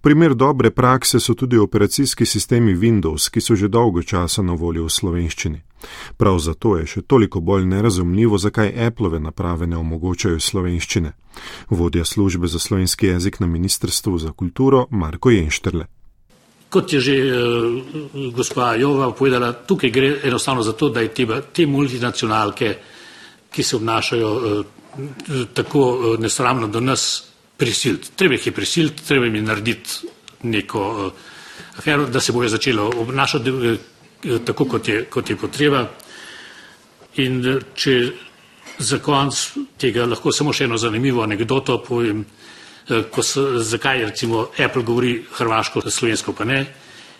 Primer 0.00 0.34
dobre 0.34 0.70
prakse 0.70 1.20
so 1.20 1.34
tudi 1.34 1.56
operacijski 1.56 2.26
sistemi 2.26 2.76
Windows, 2.76 3.30
ki 3.32 3.40
so 3.40 3.56
že 3.56 3.68
dolgo 3.68 4.02
časa 4.02 4.42
na 4.42 4.52
voljo 4.52 4.84
v 4.84 4.92
slovenščini. 4.92 5.69
Prav 6.16 6.38
zato 6.38 6.76
je 6.76 6.86
še 6.86 7.02
toliko 7.02 7.40
bolj 7.40 7.66
nerazumljivo, 7.66 8.38
zakaj 8.38 8.72
Appleove 8.86 9.20
naprave 9.20 9.66
ne 9.66 9.76
omogočajo 9.76 10.40
slovenščine. 10.40 11.12
Vodja 11.70 12.04
službe 12.04 12.48
za 12.48 12.58
slovenski 12.58 13.06
jezik 13.06 13.40
na 13.40 13.46
Ministrstvu 13.46 14.18
za 14.18 14.32
kulturo 14.32 14.86
Marko 14.90 15.30
Jenštrle. 15.30 15.86
Kot 16.70 16.92
je 16.92 17.00
že 17.00 17.14
uh, 17.26 18.32
gospa 18.34 18.74
Jova 18.78 19.10
povedala, 19.12 19.52
tukaj 19.52 19.90
gre 19.90 20.10
enostavno 20.24 20.62
za 20.62 20.72
to, 20.72 20.88
da 20.88 21.00
je 21.00 21.08
te, 21.14 21.26
te 21.52 21.66
multinacionalke, 21.66 22.76
ki 23.50 23.62
se 23.62 23.76
obnašajo 23.76 24.30
uh, 24.30 24.66
tako 25.54 25.82
uh, 25.90 26.18
nesramno 26.18 26.68
do 26.68 26.80
nas, 26.80 27.30
prisiliti. 27.60 28.14
Treba 28.16 28.34
jih 28.34 28.46
je 28.46 28.52
prisiliti, 28.52 29.06
treba 29.06 29.26
jim 29.26 29.34
je 29.34 29.42
narediti 29.42 29.90
neko 30.42 30.84
uh, 30.90 31.12
afero, 31.76 32.06
da 32.06 32.20
se 32.20 32.32
bojo 32.32 32.48
začelo 32.48 32.90
obnašati 33.02 33.50
uh, 33.50 33.76
tako, 34.44 34.64
kot 34.64 34.88
je, 34.88 35.04
kot 35.10 35.30
je 35.30 35.36
potreba. 35.36 35.84
In 37.22 37.40
uh, 37.44 37.62
če 37.74 37.94
za 38.78 38.98
konc 39.04 39.40
tega 39.80 40.06
lahko 40.08 40.32
samo 40.32 40.52
še 40.52 40.68
eno 40.68 40.78
zanimivo 40.80 41.24
anegdoto 41.24 41.80
povem, 41.84 42.22
uh, 42.24 43.02
ko 43.10 43.22
so, 43.22 43.58
zakaj 43.58 44.04
recimo 44.10 44.48
Apple 44.58 44.82
govori 44.82 45.18
hrvaško, 45.38 45.84
slovensko 45.90 46.32
pa 46.32 46.44
ne. 46.44 46.64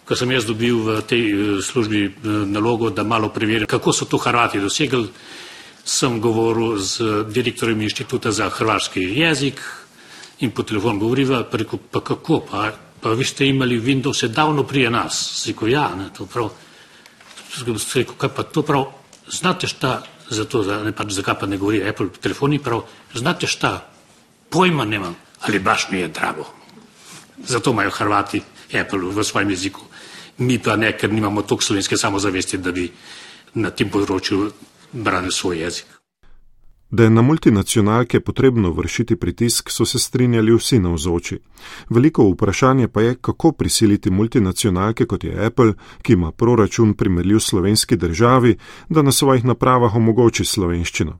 Ko 0.04 0.16
sem 0.16 0.30
jaz 0.32 0.46
dobil 0.48 0.80
v 0.82 1.00
tej 1.06 1.24
službi 1.62 2.00
nalogo, 2.50 2.88
da 2.90 3.04
malo 3.06 3.28
preverim, 3.30 3.68
kako 3.70 3.92
so 3.94 4.08
to 4.10 4.18
Hrvati 4.18 4.58
dosegli, 4.58 5.06
sem 5.86 6.18
govoril 6.20 6.80
z 6.82 7.22
direktorjem 7.30 7.84
inštituta 7.86 8.32
za 8.34 8.48
hrvaški 8.50 9.04
jezik, 9.20 9.60
in 10.40 10.50
po 10.50 10.62
telefonu 10.62 10.98
govoriva, 10.98 11.44
pa 11.44 11.58
rekel, 11.60 11.78
pa 11.90 12.00
kako, 12.00 12.40
pa, 12.50 12.70
pa 13.00 13.12
vi 13.12 13.24
ste 13.24 13.48
imeli 13.48 13.80
Windows 13.80 14.26
davno 14.28 14.62
prije 14.62 14.90
nas. 14.90 15.44
Rekel, 15.46 15.68
ja, 15.68 15.90
ne, 15.96 16.08
to 16.16 16.26
prav. 16.26 16.50
Rekel, 17.58 18.14
kaj 18.18 18.30
pa 18.36 18.42
to 18.42 18.62
prav, 18.62 18.86
znate 19.28 19.66
šta, 19.66 20.02
zato, 20.30 20.62
da 20.62 20.82
ne 20.84 20.92
pač 20.92 21.12
zakaj 21.12 21.38
pa 21.40 21.46
ne 21.46 21.58
govori 21.58 21.82
Apple 21.88 22.08
telefoni 22.20 22.58
prav, 22.58 22.84
znate 23.14 23.46
šta, 23.46 23.90
pojma 24.50 24.84
nemam, 24.84 25.16
ali 25.40 25.58
baš 25.58 25.88
mi 25.90 25.98
je 25.98 26.08
drago. 26.08 26.46
Zato 27.46 27.70
imajo 27.70 27.90
Hrvati 27.90 28.42
Apple 28.80 29.10
v 29.10 29.24
svojem 29.24 29.50
jeziku. 29.50 29.80
Mi 30.38 30.58
pa 30.58 30.76
ne, 30.76 30.92
ker 30.96 31.12
nimamo 31.12 31.42
toliko 31.42 31.64
slovenske 31.64 31.96
samozavesti, 31.96 32.58
da 32.58 32.72
bi 32.72 32.90
na 33.54 33.70
tem 33.70 33.90
področju 33.90 34.50
branili 34.92 35.32
svoj 35.32 35.58
jezik. 35.64 35.99
Da 36.90 37.04
je 37.04 37.10
na 37.10 37.22
multinacionalke 37.22 38.20
potrebno 38.20 38.72
vršiti 38.72 39.16
pritisk, 39.16 39.70
so 39.70 39.84
se 39.84 39.98
strinjali 39.98 40.54
vsi 40.56 40.78
navzoči. 40.78 41.38
Veliko 41.88 42.24
vprašanje 42.30 42.88
pa 42.88 43.02
je, 43.02 43.14
kako 43.14 43.52
prisiliti 43.52 44.10
multinacionalke 44.10 45.06
kot 45.06 45.24
je 45.24 45.46
Apple, 45.46 45.72
ki 46.02 46.12
ima 46.12 46.32
proračun 46.32 46.94
primerljiv 46.94 47.38
slovenski 47.38 47.96
državi, 47.96 48.56
da 48.88 49.02
na 49.02 49.12
svojih 49.12 49.44
napravah 49.44 49.96
omogoči 49.96 50.44
slovenščino. 50.44 51.18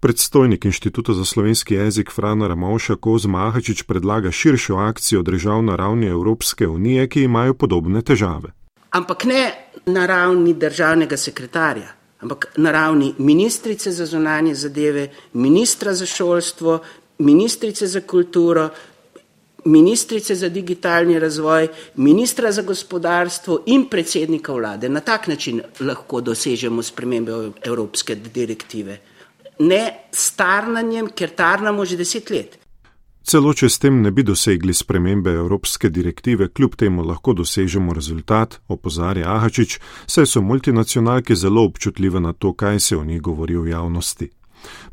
Predstojnik 0.00 0.64
Inštituta 0.64 1.12
za 1.12 1.24
slovenski 1.24 1.74
jezik 1.74 2.10
Frana 2.10 2.48
Ramovša 2.48 2.96
Koz 2.96 3.26
Mahačič 3.26 3.82
predlaga 3.82 4.30
širšo 4.30 4.76
akcijo 4.76 5.22
držav 5.22 5.62
na 5.62 5.76
ravni 5.76 6.06
Evropske 6.06 6.68
unije, 6.68 7.08
ki 7.08 7.22
imajo 7.22 7.54
podobne 7.54 8.02
težave. 8.02 8.52
Ampak 8.90 9.24
ne 9.24 9.54
na 9.86 10.06
ravni 10.06 10.54
državnega 10.54 11.16
sekretarja 11.16 11.99
ampak 12.20 12.52
na 12.56 12.70
ravni 12.70 13.14
ministrice 13.18 13.92
za 13.92 14.06
zunanje 14.06 14.54
zadeve, 14.54 15.08
ministra 15.32 15.94
za 15.94 16.06
šolstvo, 16.06 16.78
ministrice 17.18 17.86
za 17.86 18.00
kulturo, 18.00 18.68
ministrice 19.64 20.34
za 20.34 20.48
digitalni 20.48 21.18
razvoj, 21.18 21.68
ministra 21.96 22.52
za 22.52 22.62
gospodarstvo 22.62 23.62
in 23.66 23.88
predsednika 23.88 24.52
vlade. 24.52 24.88
Na 24.88 25.00
tak 25.00 25.26
način 25.26 25.62
lahko 25.80 26.20
dosežemo 26.20 26.82
spremembe 26.82 27.32
evropske 27.64 28.14
direktive. 28.14 29.00
Ne 29.58 30.08
starnanjem, 30.12 31.10
ker 31.16 31.30
tarnamo 31.36 31.84
že 31.84 31.96
deset 31.96 32.30
let. 32.30 32.59
Celo 33.20 33.52
če 33.52 33.68
s 33.68 33.78
tem 33.78 34.00
ne 34.00 34.10
bi 34.10 34.24
dosegli 34.24 34.72
spremembe 34.74 35.32
evropske 35.36 35.90
direktive, 35.92 36.48
kljub 36.48 36.76
temu 36.80 37.04
lahko 37.04 37.34
dosežemo 37.36 37.92
rezultat, 37.92 38.60
opozarja 38.68 39.28
Ahačič, 39.34 39.76
saj 40.06 40.26
so 40.26 40.42
multinacionalke 40.42 41.36
zelo 41.36 41.64
občutljive 41.68 42.20
na 42.20 42.32
to, 42.32 42.52
kaj 42.52 42.80
se 42.80 42.96
o 42.96 43.04
njih 43.04 43.20
govori 43.20 43.56
v 43.56 43.74
javnosti. 43.74 44.30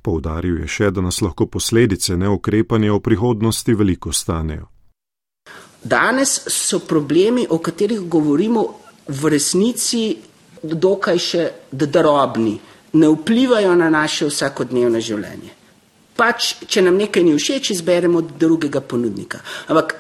Poudaril 0.02 0.60
je 0.62 0.68
še, 0.68 0.92
da 0.92 1.02
nas 1.02 1.22
lahko 1.22 1.48
posledice 1.48 2.18
neukrepanja 2.18 2.94
v 2.94 3.04
prihodnosti 3.04 3.74
veliko 3.74 4.12
stanejo. 4.12 4.68
Danes 5.84 6.40
so 6.52 6.80
problemi, 6.84 7.48
o 7.50 7.60
katerih 7.63 8.08
govorimo, 8.12 8.66
v 9.08 9.30
resnici 9.32 10.18
dokaj 10.63 11.20
še 11.20 11.44
drobni, 11.72 12.58
ne 12.94 13.12
vplivajo 13.13 13.76
na 13.76 13.88
naše 13.90 14.28
vsakodnevno 14.28 15.00
življenje 15.00 15.57
pač, 16.17 16.56
če 16.67 16.82
nam 16.82 16.97
nekaj 16.97 17.23
ni 17.23 17.36
všeč, 17.38 17.71
izberemo 17.77 18.21
drugega 18.21 18.82
ponudnika. 18.82 19.43
Ampak 19.69 19.95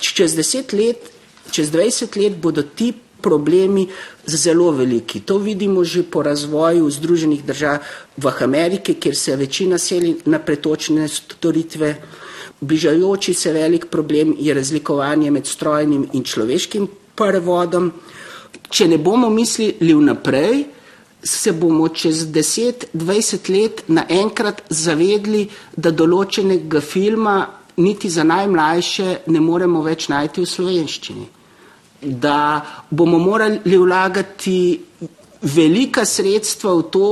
čez 0.00 0.34
deset 0.38 0.72
let, 0.72 1.10
čez 1.52 1.70
dvajset 1.70 2.16
let 2.16 2.40
bodo 2.40 2.62
ti 2.62 2.92
problemi 3.20 3.88
zelo 4.26 4.70
veliki. 4.70 5.20
To 5.20 5.38
vidimo 5.38 5.84
že 5.84 6.02
po 6.02 6.22
razvoju 6.22 6.86
v 6.86 6.90
Združenih 6.90 7.42
državah 7.44 8.42
Amerike, 8.42 8.94
kjer 8.94 9.16
se 9.16 9.36
večina 9.36 9.78
seli 9.78 10.16
na 10.26 10.38
pretočne 10.38 11.08
storitve. 11.08 11.96
Bližajoči 12.60 13.34
se 13.34 13.52
velik 13.52 13.86
problem 13.90 14.34
je 14.38 14.54
razlikovanje 14.54 15.30
med 15.30 15.46
strojnim 15.46 16.08
in 16.12 16.24
človeškim 16.24 16.88
prevodom. 17.14 17.92
Če 18.70 18.88
ne 18.88 18.98
bomo 18.98 19.30
mislili 19.30 19.94
vnaprej, 19.94 20.64
se 21.22 21.52
bomo 21.52 21.88
čez 21.88 22.26
10-20 22.26 23.50
let 23.50 23.82
naenkrat 23.88 24.62
zavedli, 24.70 25.48
da 25.76 25.90
določenega 25.90 26.80
filma 26.80 27.38
niti 27.78 28.10
za 28.10 28.24
najmlajše 28.24 29.16
ne 29.26 29.40
moremo 29.40 29.82
več 29.82 30.08
najti 30.08 30.42
v 30.42 30.50
slovenščini. 30.50 31.26
Da 32.02 32.38
bomo 32.90 33.18
morali 33.18 33.78
vlagati 33.78 34.58
velika 35.42 36.04
sredstva 36.06 36.74
v 36.78 36.82
to, 36.90 37.10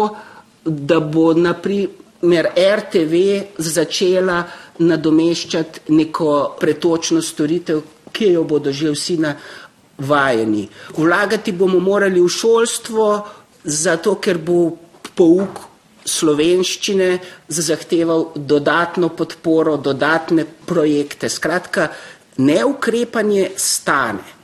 da 0.64 1.00
bo 1.00 1.32
naprimer 1.34 2.50
RTV 2.54 3.22
začela 3.58 4.42
nadomeščati 4.78 5.92
neko 5.94 6.56
pretočno 6.60 7.22
storitev, 7.22 7.82
ki 8.12 8.32
jo 8.32 8.44
bodo 8.44 8.72
že 8.72 8.90
vsi 8.94 9.18
navajeni. 9.22 10.66
Vlagati 10.96 11.52
bomo 11.52 11.80
morali 11.80 12.20
v 12.20 12.28
šolstvo, 12.28 13.08
zato 13.66 14.14
ker 14.22 14.38
bo 14.38 14.76
pouk 15.16 15.60
slovenščine 16.06 17.18
zahteval 17.48 18.30
dodatno 18.36 19.08
podporo, 19.08 19.76
dodatne 19.76 20.46
projekte. 20.66 21.28
Skratka, 21.28 21.90
neukrepanje 22.38 23.50
stane. 23.56 24.36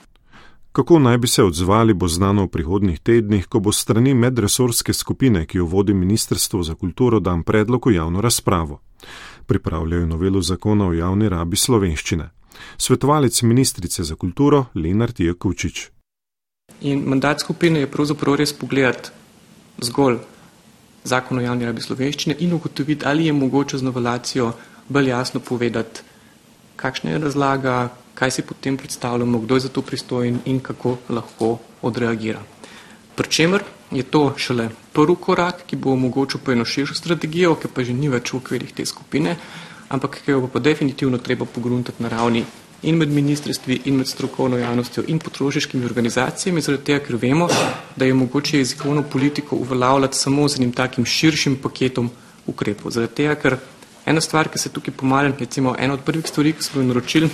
Kako 0.72 0.98
naj 0.98 1.18
bi 1.18 1.28
se 1.28 1.44
odzvali, 1.44 1.94
bo 1.94 2.08
znano 2.08 2.46
v 2.46 2.48
prihodnih 2.48 3.00
tednih, 3.00 3.46
ko 3.46 3.60
bo 3.60 3.72
strani 3.72 4.14
medresorske 4.14 4.92
skupine, 4.92 5.44
ki 5.46 5.58
jo 5.58 5.66
vodi 5.68 5.94
Ministrstvo 5.94 6.62
za 6.62 6.74
kulturo, 6.74 7.20
dan 7.20 7.42
predlog 7.42 7.86
v 7.86 7.94
javno 7.94 8.20
razpravo. 8.20 8.80
Pripravljajo 9.46 10.06
novelo 10.06 10.40
zakona 10.40 10.88
o 10.88 10.92
javni 10.92 11.28
rabi 11.28 11.56
slovenščine. 11.56 12.30
Svetovalec 12.78 13.42
ministrice 13.42 14.04
za 14.04 14.14
kulturo 14.16 14.64
Lenart 14.74 15.20
Jakovčič. 15.20 15.90
In 16.82 17.02
mandat 17.06 17.40
skupine 17.40 17.80
je 17.80 17.90
pravzaprav 17.90 18.34
res 18.40 18.52
pogledati 18.52 19.10
zgolj 19.82 20.18
zakon 21.04 21.38
o 21.38 21.42
javni 21.42 21.66
rabi 21.66 21.82
slovenščine 21.82 22.36
in 22.38 22.54
ugotoviti, 22.54 23.06
ali 23.06 23.26
je 23.26 23.32
mogoče 23.32 23.78
z 23.78 23.86
novelacijo 23.86 24.52
bolj 24.88 25.08
jasno 25.08 25.40
povedati, 25.40 26.02
kakšna 26.76 27.10
je 27.10 27.18
razlaga, 27.18 27.76
kaj 28.14 28.30
si 28.30 28.42
potem 28.42 28.76
predstavljamo, 28.76 29.38
kdo 29.38 29.54
je 29.54 29.60
za 29.60 29.68
to 29.68 29.82
pristojen 29.82 30.40
in 30.44 30.60
kako 30.60 30.96
lahko 31.08 31.58
odreagira. 31.82 32.42
Pričemer 33.14 33.62
je 33.90 34.02
to 34.02 34.34
šele 34.36 34.68
prvi 34.92 35.16
korak, 35.20 35.62
ki 35.66 35.76
bo 35.76 35.92
omogočil 35.92 36.40
pa 36.44 36.52
eno 36.52 36.64
širšo 36.64 36.94
strategijo, 36.94 37.54
ki 37.54 37.68
pa 37.74 37.84
že 37.84 37.92
ni 37.92 38.08
več 38.08 38.32
v 38.32 38.40
okvirih 38.40 38.72
te 38.72 38.86
skupine, 38.86 39.36
ampak 39.88 40.22
ki 40.24 40.30
jo 40.30 40.48
pa 40.52 40.58
definitivno 40.58 41.18
treba 41.18 41.44
pogruntati 41.44 42.02
na 42.02 42.08
ravni 42.08 42.44
in 42.82 42.96
med 42.98 43.08
ministrstvi, 43.14 43.80
in 43.84 43.96
med 43.96 44.08
strokovno 44.08 44.58
javnostjo, 44.58 45.04
in 45.06 45.18
potrošniškimi 45.22 45.84
organizacijami, 45.86 46.60
zaradi 46.60 46.84
tega, 46.84 47.04
ker 47.04 47.16
vemo, 47.16 47.48
da 47.96 48.04
je 48.04 48.14
mogoče 48.14 48.58
jezikovno 48.58 49.02
politiko 49.02 49.56
uveljavljati 49.56 50.18
samo 50.18 50.48
z 50.48 50.58
enim 50.58 50.72
takim 50.72 51.04
širšim 51.04 51.56
paketom 51.62 52.10
ukrepov. 52.46 52.90
Zaradi 52.90 53.14
tega, 53.14 53.36
ker 53.38 53.56
ena 54.06 54.20
stvar, 54.20 54.50
ki 54.50 54.58
se 54.58 54.72
tukaj 54.74 54.94
pomaga, 54.98 55.34
recimo 55.38 55.76
ena 55.78 55.94
od 55.94 56.02
prvih 56.02 56.26
stvari, 56.26 56.52
ki 56.52 56.62
smo 56.62 56.82
jo 56.82 56.88
naročili 56.88 57.30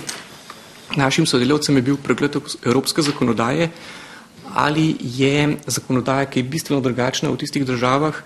našim 0.95 1.25
sodelavcem, 1.25 1.75
je 1.75 1.81
bil 1.81 1.97
pregled 1.97 2.37
evropske 2.65 3.01
zakonodaje, 3.01 3.69
ali 4.53 4.95
je 5.01 5.57
zakonodaja, 5.67 6.25
ki 6.25 6.39
je 6.39 6.43
bistveno 6.43 6.81
drugačna 6.81 7.29
v 7.29 7.37
tistih 7.37 7.65
državah, 7.65 8.21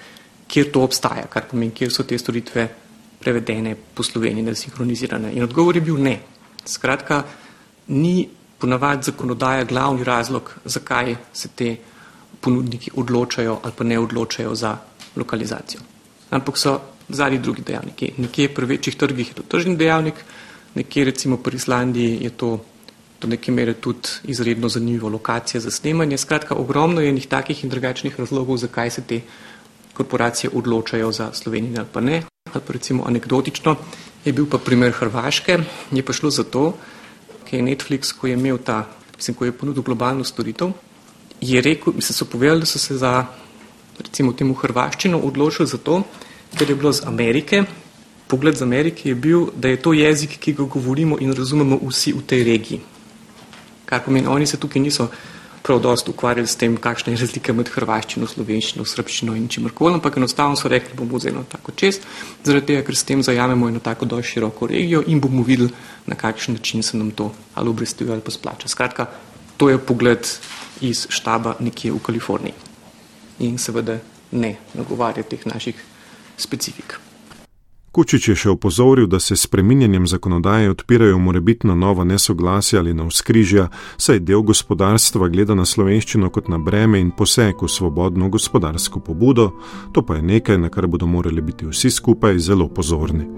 kjer 0.48 0.72
to 0.72 0.84
obstaja, 0.84 1.28
kar 1.32 1.48
pomeni, 1.50 1.72
kjer 1.72 1.92
so 1.92 2.04
te 2.04 2.18
storitve 2.20 2.68
prevedene 3.20 3.76
po 3.94 4.04
Sloveniji, 4.04 4.56
sinhronizirane. 4.56 5.32
In 5.34 5.44
odgovor 5.44 5.76
je 5.76 5.82
bil 5.82 5.98
ne. 5.98 6.20
Skratka, 6.66 7.24
ni 7.88 8.30
ponavadi 8.60 9.04
zakonodaja 9.04 9.64
glavni 9.64 10.04
razlog, 10.04 10.54
zakaj 10.66 11.16
se 11.34 11.50
te 11.56 11.76
ponudniki 12.42 12.92
odločajo 12.96 13.60
ali 13.64 13.74
pa 13.78 13.84
ne 13.84 14.00
odločajo 14.00 14.56
za 14.56 14.78
lokalizacijo. 15.16 15.82
Ampak 16.30 16.58
so 16.58 16.80
zadnji 17.10 17.40
drugi 17.40 17.62
dejavniki. 17.62 18.14
Nekje 18.18 18.54
pri 18.54 18.66
večjih 18.66 18.96
trgih 18.96 19.28
je 19.28 19.34
to 19.34 19.44
tržni 19.44 19.76
dejavnik, 19.78 20.14
nekje 20.76 21.06
recimo 21.06 21.38
pri 21.38 21.56
Islandiji 21.56 22.24
je 22.24 22.30
to 22.30 22.60
do 23.22 23.28
neke 23.28 23.52
mere 23.52 23.74
tudi 23.74 24.10
izredno 24.24 24.70
zanimivo 24.70 25.10
lokacija 25.10 25.62
za 25.62 25.72
snemanje. 25.72 26.18
Skratka, 26.18 26.56
ogromno 26.56 27.02
je 27.02 27.10
enih 27.10 27.28
takih 27.28 27.64
in 27.64 27.70
drugačnih 27.70 28.20
razlogov, 28.20 28.58
zakaj 28.58 28.90
se 28.90 29.02
te 29.02 29.22
korporacije 29.94 30.50
odločajo 30.54 31.12
za 31.12 31.32
Slovenijo 31.34 31.80
ali 31.80 31.90
pa 31.94 32.02
ne. 32.02 32.24
Ali 32.54 32.62
pa 32.68 32.74
recimo 32.74 33.04
anekdotično, 33.08 33.76
je 34.26 34.34
bil 34.34 34.46
pa 34.46 34.58
primer 34.58 34.92
Hrvaške, 34.92 35.58
je 35.92 36.04
pa 36.06 36.14
šlo 36.14 36.30
za 36.30 36.44
to, 36.44 36.78
ker 37.50 37.60
je 37.60 37.66
Netflix, 37.66 38.14
ko 38.14 38.28
je 38.28 38.34
imel 38.34 38.58
ta, 38.58 38.86
mislim, 39.18 39.36
ko 39.36 39.46
je 39.46 39.52
ponudil 39.52 39.84
globalno 39.84 40.24
storitev, 40.24 40.72
je 41.42 41.62
rekel, 41.62 41.94
mislim, 41.94 42.16
so 42.16 42.26
povedali, 42.26 42.60
da 42.60 42.66
so 42.66 42.80
se 42.80 42.98
za, 42.98 43.26
recimo 44.00 44.34
temu 44.34 44.54
Hrvaščino 44.54 45.18
odločili 45.20 45.68
za 45.68 45.78
to, 45.78 46.04
ker 46.58 46.70
je 46.70 46.76
bilo 46.76 46.94
z 46.94 47.06
Amerike, 47.10 47.64
pogled 48.28 48.58
z 48.58 48.62
Amerike 48.62 49.10
je 49.10 49.16
bil, 49.16 49.50
da 49.56 49.68
je 49.68 49.82
to 49.82 49.94
jezik, 49.94 50.38
ki 50.40 50.54
ga 50.54 50.64
govorimo 50.64 51.18
in 51.20 51.34
razumemo 51.34 51.80
vsi 51.90 52.14
v 52.14 52.22
tej 52.26 52.44
regiji. 52.44 52.80
Kar 53.86 54.02
pomeni, 54.06 54.28
oni 54.28 54.46
se 54.46 54.58
tukaj 54.58 54.82
niso 54.82 55.10
prav 55.64 55.80
dosto 55.80 56.12
ukvarjali 56.12 56.48
s 56.48 56.56
tem, 56.60 56.76
kakšna 56.78 57.14
je 57.14 57.22
razlika 57.22 57.54
med 57.56 57.70
hrvaščino, 57.72 58.28
slovenščino, 58.28 58.84
srpščino 58.86 59.36
in 59.40 59.48
čimrkoli, 59.48 59.96
ampak 59.96 60.18
enostavno 60.20 60.60
so 60.60 60.68
rekli, 60.72 60.98
bomo 61.00 61.18
vzeli 61.18 61.38
eno 61.38 61.46
tako 61.50 61.72
čest, 61.80 62.04
zaradi 62.44 62.74
tega, 62.74 62.84
ker 62.84 62.98
s 63.00 63.08
tem 63.08 63.24
zajamemo 63.24 63.70
eno 63.72 63.80
tako 63.84 64.10
dosti 64.12 64.36
široko 64.36 64.68
regijo 64.68 65.04
in 65.08 65.22
bomo 65.24 65.46
videli, 65.48 65.72
na 66.06 66.20
kakšen 66.20 66.60
način 66.60 66.84
se 66.84 67.00
nam 67.00 67.12
to 67.12 67.32
ali 67.56 67.70
obresti 67.70 68.10
ali 68.10 68.22
pa 68.22 68.32
splača. 68.32 68.68
Skratka, 68.68 69.08
to 69.58 69.70
je 69.70 69.80
pogled 69.80 70.28
iz 70.82 71.08
štaba 71.10 71.56
nekje 71.60 71.94
v 71.96 72.04
Kaliforniji 72.04 72.54
in 73.40 73.58
seveda 73.58 73.98
ne 74.32 74.58
nagovarja 74.74 75.24
teh 75.24 75.48
naših 75.48 75.80
specifik. 76.38 77.00
Kučič 77.94 78.28
je 78.32 78.36
še 78.36 78.50
opozoril, 78.50 79.06
da 79.06 79.20
se 79.22 79.36
s 79.38 79.46
preminjanjem 79.48 80.08
zakonodaje 80.10 80.72
odpirajo 80.72 81.20
morebitna 81.22 81.76
nova 81.76 82.04
nesoglasja 82.04 82.80
ali 82.80 82.94
na 82.94 83.06
vzkrižja, 83.06 83.68
saj 83.98 84.20
del 84.26 84.42
gospodarstva 84.42 85.30
gleda 85.30 85.54
na 85.54 85.66
slovenščino 85.66 86.32
kot 86.34 86.50
na 86.50 86.58
breme 86.58 86.98
in 86.98 87.12
poseg 87.14 87.62
v 87.62 87.70
svobodno 87.70 88.32
gospodarsko 88.34 89.00
pobudo, 89.00 89.52
to 89.94 90.02
pa 90.02 90.18
je 90.18 90.26
nekaj, 90.26 90.58
na 90.58 90.74
kar 90.74 90.90
bodo 90.90 91.06
morali 91.06 91.42
biti 91.42 91.70
vsi 91.70 91.94
skupaj 91.94 92.42
zelo 92.42 92.66
pozorni. 92.66 93.30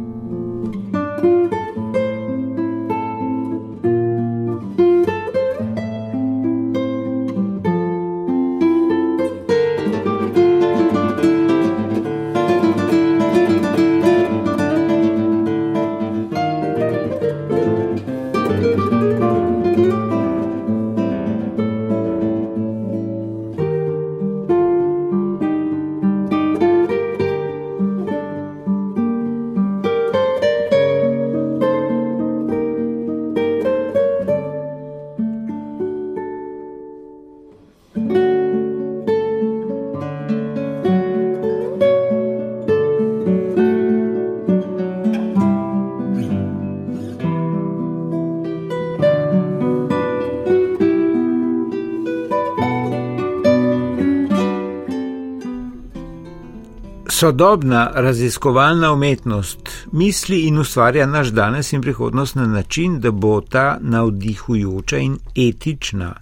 Sodobna 57.25 57.91
raziskovalna 57.95 58.91
umetnost 58.93 59.69
misli 59.91 60.41
in 60.45 60.59
ustvarja 60.59 61.05
naš 61.05 61.27
danes 61.27 61.73
in 61.73 61.81
prihodnost 61.81 62.35
na 62.35 62.45
način, 62.47 62.99
da 62.99 63.11
bo 63.11 63.41
ta 63.41 63.77
navdihujoča 63.81 64.97
in 64.97 65.17
etična. 65.35 66.13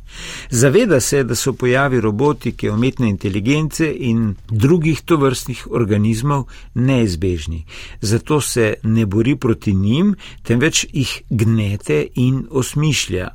Zaveda 0.49 0.99
se, 0.99 1.23
da 1.23 1.35
so 1.35 1.53
pojavi 1.53 2.01
robotike, 2.01 2.71
umetne 2.71 3.09
inteligence 3.09 3.93
in 3.95 4.35
drugih 4.49 5.01
tovrstnih 5.01 5.67
organizmov 5.71 6.43
neizbežni. 6.73 7.65
Zato 8.01 8.41
se 8.41 8.73
ne 8.83 9.05
bori 9.05 9.35
proti 9.35 9.73
njim, 9.73 10.15
temveč 10.43 10.85
jih 10.93 11.21
gnete 11.29 12.07
in 12.15 12.47
osmišlja. 12.51 13.29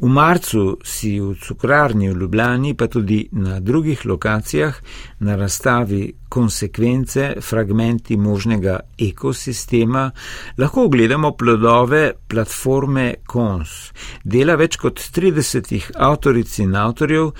V 0.00 0.08
marcu 0.08 0.78
si 0.84 1.20
v 1.20 1.34
cukrarni 1.34 2.10
v 2.10 2.18
Ljubljani, 2.20 2.74
pa 2.74 2.86
tudi 2.86 3.28
na 3.32 3.60
drugih 3.60 4.06
lokacijah, 4.06 4.76
na 5.20 5.36
razstavi 5.36 6.12
konsekvence, 6.28 7.34
fragmenti 7.40 8.16
možnega 8.16 8.80
ekosistema, 8.98 10.10
lahko 10.58 10.84
ogledamo 10.84 11.32
plodove 11.36 12.12
platforme 12.28 13.14
Kons, 13.26 13.92
dela 14.24 14.56
več 14.56 14.76
kot 14.76 15.02
30 15.16 15.92
avtoric 15.96 16.58
in 16.58 16.76
avtorjev, 16.76 17.32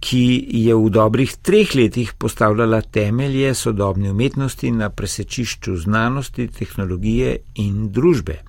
ki 0.00 0.24
je 0.64 0.74
v 0.74 0.88
dobrih 0.90 1.34
treh 1.44 1.74
letih 1.76 2.14
postavljala 2.18 2.80
temelje 2.80 3.54
sodobne 3.54 4.10
umetnosti 4.10 4.70
na 4.70 4.88
presečišču 4.90 5.76
znanosti, 5.76 6.48
tehnologije 6.48 7.36
in 7.54 7.90
družbe. 7.92 8.40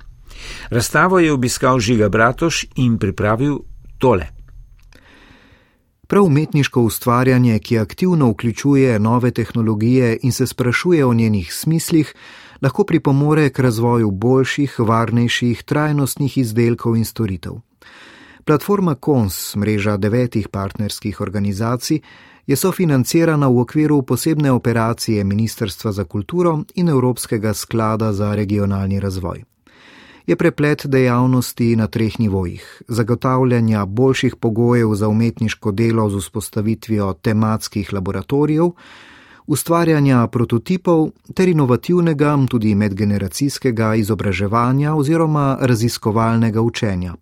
Razstavo 0.70 1.20
je 1.20 1.34
obiskal 1.34 1.80
Žiga 1.80 2.10
Bratoš 2.10 2.66
in 2.76 2.98
pripravil 2.98 3.60
tole. 3.98 4.28
Prav 6.08 6.24
umetniško 6.24 6.82
ustvarjanje, 6.82 7.60
ki 7.60 7.80
aktivno 7.80 8.32
vključuje 8.32 9.00
nove 9.00 9.32
tehnologije 9.32 10.18
in 10.22 10.32
se 10.32 10.48
sprašuje 10.48 11.06
o 11.06 11.14
njenih 11.14 11.54
smislih, 11.54 12.14
lahko 12.62 12.84
pripomore 12.84 13.50
k 13.50 13.60
razvoju 13.60 14.12
boljših, 14.12 14.80
varnejših, 14.80 15.64
trajnostnih 15.64 16.38
izdelkov 16.38 16.98
in 16.98 17.06
storitev. 17.06 17.54
Platforma 18.46 18.96
KONS, 18.96 19.56
mreža 19.56 19.98
devetih 19.98 20.48
partnerskih 20.48 21.22
organizacij, 21.22 22.02
je 22.48 22.56
sofinancirana 22.56 23.48
v 23.48 23.60
okviru 23.60 24.02
posebne 24.02 24.52
operacije 24.52 25.24
Ministrstva 25.24 25.92
za 25.92 26.04
kulturo 26.04 26.64
in 26.76 26.90
Evropskega 26.90 27.54
sklada 27.54 28.14
za 28.14 28.36
regionalni 28.36 29.00
razvoj. 29.00 29.51
Je 30.28 30.36
preplet 30.36 30.86
dejavnosti 30.86 31.76
na 31.76 31.88
treh 31.88 32.20
nivojih: 32.20 32.82
zagotavljanja 32.88 33.86
boljših 33.86 34.36
pogojev 34.36 34.94
za 34.96 35.08
umetniško 35.08 35.72
delo 35.72 36.10
z 36.10 36.18
vzpostavitvijo 36.18 37.14
tematskih 37.14 37.94
laboratorijev, 37.94 38.72
ustvarjanja 39.48 40.28
prototipov 40.28 41.10
ter 41.36 41.50
inovativnega, 41.50 42.38
tudi 42.50 42.76
medgeneracijskega 42.76 43.96
izobraževanja 43.96 44.96
oziroma 44.96 45.58
raziskovalnega 45.62 46.62
učenja. 46.62 47.16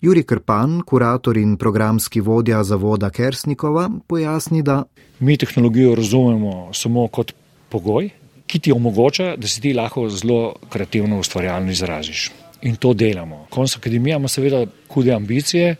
Juri 0.00 0.22
Krpan, 0.22 0.82
kurator 0.86 1.36
in 1.36 1.56
programski 1.56 2.20
vodja 2.20 2.64
zavoda 2.64 3.10
Kersnikova, 3.10 3.90
pojasni, 4.06 4.62
da 4.62 4.84
mi 5.20 5.36
tehnologijo 5.36 5.94
razumemo 5.94 6.70
samo 6.72 7.08
kot 7.08 7.32
pogoj, 7.68 8.10
ki 8.48 8.58
ti 8.58 8.72
omogoča, 8.72 9.36
da 9.36 9.48
se 9.48 9.60
ti 9.60 9.74
lahko 9.76 10.08
zelo 10.08 10.54
kreativno 10.72 11.18
ustvarjalno 11.20 11.70
izraziš. 11.70 12.30
In 12.62 12.76
to 12.76 12.92
delamo. 12.94 13.46
Konc 13.50 13.76
akademija 13.76 14.16
ima 14.16 14.28
seveda 14.28 14.64
hude 14.88 15.12
ambicije. 15.12 15.76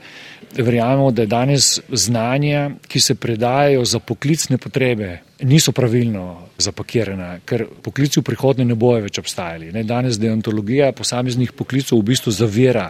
Verjamemo, 0.56 1.10
da 1.10 1.26
danes 1.26 1.80
znanja, 1.92 2.70
ki 2.88 3.00
se 3.00 3.14
predajajo 3.14 3.84
za 3.84 3.98
poklicne 3.98 4.58
potrebe, 4.58 5.18
niso 5.40 5.72
pravilno 5.72 6.38
zapakirana, 6.58 7.38
ker 7.44 7.66
poklici 7.82 8.20
v 8.20 8.24
prihodnje 8.24 8.64
ne 8.64 8.74
bojo 8.74 9.02
več 9.04 9.18
obstajali. 9.20 9.72
Ne, 9.72 9.82
danes 9.84 10.16
deontologija 10.18 10.92
posameznih 10.96 11.52
poklicov 11.52 12.00
v 12.00 12.08
bistvu 12.12 12.32
zavira 12.32 12.86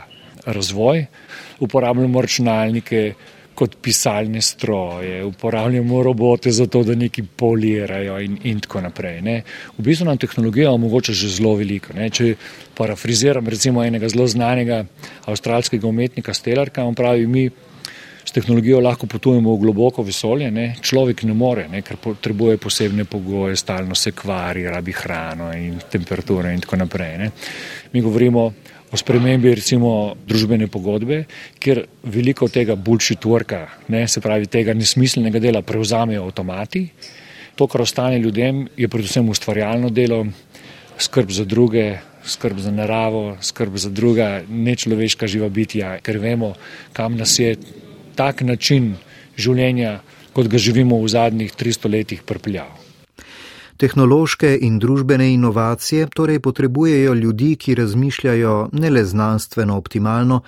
razvoj, 0.47 1.05
uporabljamo 1.61 2.23
računalnike, 2.23 3.03
kot 3.59 3.77
pisalne 3.83 4.41
stroje, 4.43 5.25
uporabljamo 5.25 6.03
robote 6.03 6.51
za 6.55 6.67
to, 6.67 6.85
da 6.87 6.95
neki 6.95 7.23
polirajo 7.23 8.21
in, 8.23 8.37
in 8.47 8.61
tako 8.63 8.85
naprej. 8.85 9.21
Ne. 9.23 9.41
V 9.79 9.87
bistvu 9.89 10.07
nam 10.07 10.19
tehnologija 10.19 10.71
omogoča 10.71 11.13
že 11.13 11.31
zelo 11.41 11.57
veliko. 11.59 11.97
Ne. 11.97 12.11
Če 12.11 12.35
parafriziram 12.79 13.49
recimo 13.51 13.83
enega 13.85 14.09
zelo 14.09 14.29
znanega 14.31 14.85
avstralskega 15.27 15.89
umetnika 15.89 16.35
Stelarka, 16.35 16.87
on 16.87 16.95
pravi, 16.95 17.27
mi 17.27 17.49
s 18.29 18.33
tehnologijo 18.33 18.81
lahko 18.85 19.07
potujemo 19.09 19.55
v 19.55 19.61
globoko 19.63 20.03
vesolje, 20.05 20.51
ne. 20.53 20.75
človek 20.85 21.23
ne 21.25 21.35
more, 21.35 21.65
ne, 21.73 21.81
ker 21.83 21.97
potrebuje 21.97 22.59
posebne 22.61 23.07
pogoje, 23.09 23.57
stalno 23.57 23.97
se 23.97 24.13
kvari, 24.13 24.67
rabi 24.69 24.93
hrano 24.93 25.49
in 25.57 25.81
temperature 25.91 26.53
in 26.53 26.61
tako 26.61 26.77
naprej. 26.77 27.15
Ne. 27.19 27.31
Mi 27.93 28.05
govorimo 28.05 28.45
o 28.45 28.53
spremembi 28.97 29.53
recimo 29.55 30.17
družbene 30.27 30.69
pogodbe, 30.73 31.25
kjer 31.61 31.83
veliko 32.09 32.49
tega 32.49 32.77
bullshit 32.77 33.25
worka, 33.29 33.67
ne, 33.93 34.07
se 34.09 34.23
pravi 34.25 34.49
tega 34.49 34.75
nesmiselnega 34.75 35.43
dela 35.43 35.63
prevzamejo 35.63 36.25
avtomati. 36.25 36.87
To, 37.59 37.67
kar 37.67 37.83
ostane 37.83 38.19
ljudem, 38.23 38.69
je 38.77 38.89
predvsem 38.89 39.29
ustvarjalno 39.29 39.91
delo, 39.91 40.23
skrb 40.99 41.31
za 41.35 41.45
druge, 41.45 41.99
skrb 42.25 42.59
za 42.63 42.71
naravo, 42.71 43.37
skrb 43.43 43.77
za 43.77 43.91
druga 43.91 44.43
nečloveška 44.49 45.27
živa 45.27 45.49
bitja, 45.49 45.99
ker 46.03 46.19
vemo, 46.23 46.55
kam 46.93 47.17
nas 47.19 47.39
je 47.39 47.57
tak 48.17 48.43
način 48.43 48.95
življenja, 49.37 49.99
kot 50.33 50.49
ga 50.49 50.59
živimo 50.59 51.01
v 51.03 51.11
zadnjih 51.11 51.55
300 51.55 51.91
letih, 51.91 52.23
pripeljal. 52.23 52.88
Tehnološke 53.79 54.59
in 54.67 54.79
družbene 54.83 55.33
inovacije 55.33 56.09
torej 56.15 56.41
potrebujejo 56.41 57.15
ljudi, 57.15 57.57
ki 57.57 57.75
razmišljajo 57.75 58.69
ne 58.73 58.91
le 58.91 59.05
znanstveno 59.05 59.77
optimalno, 59.77 60.41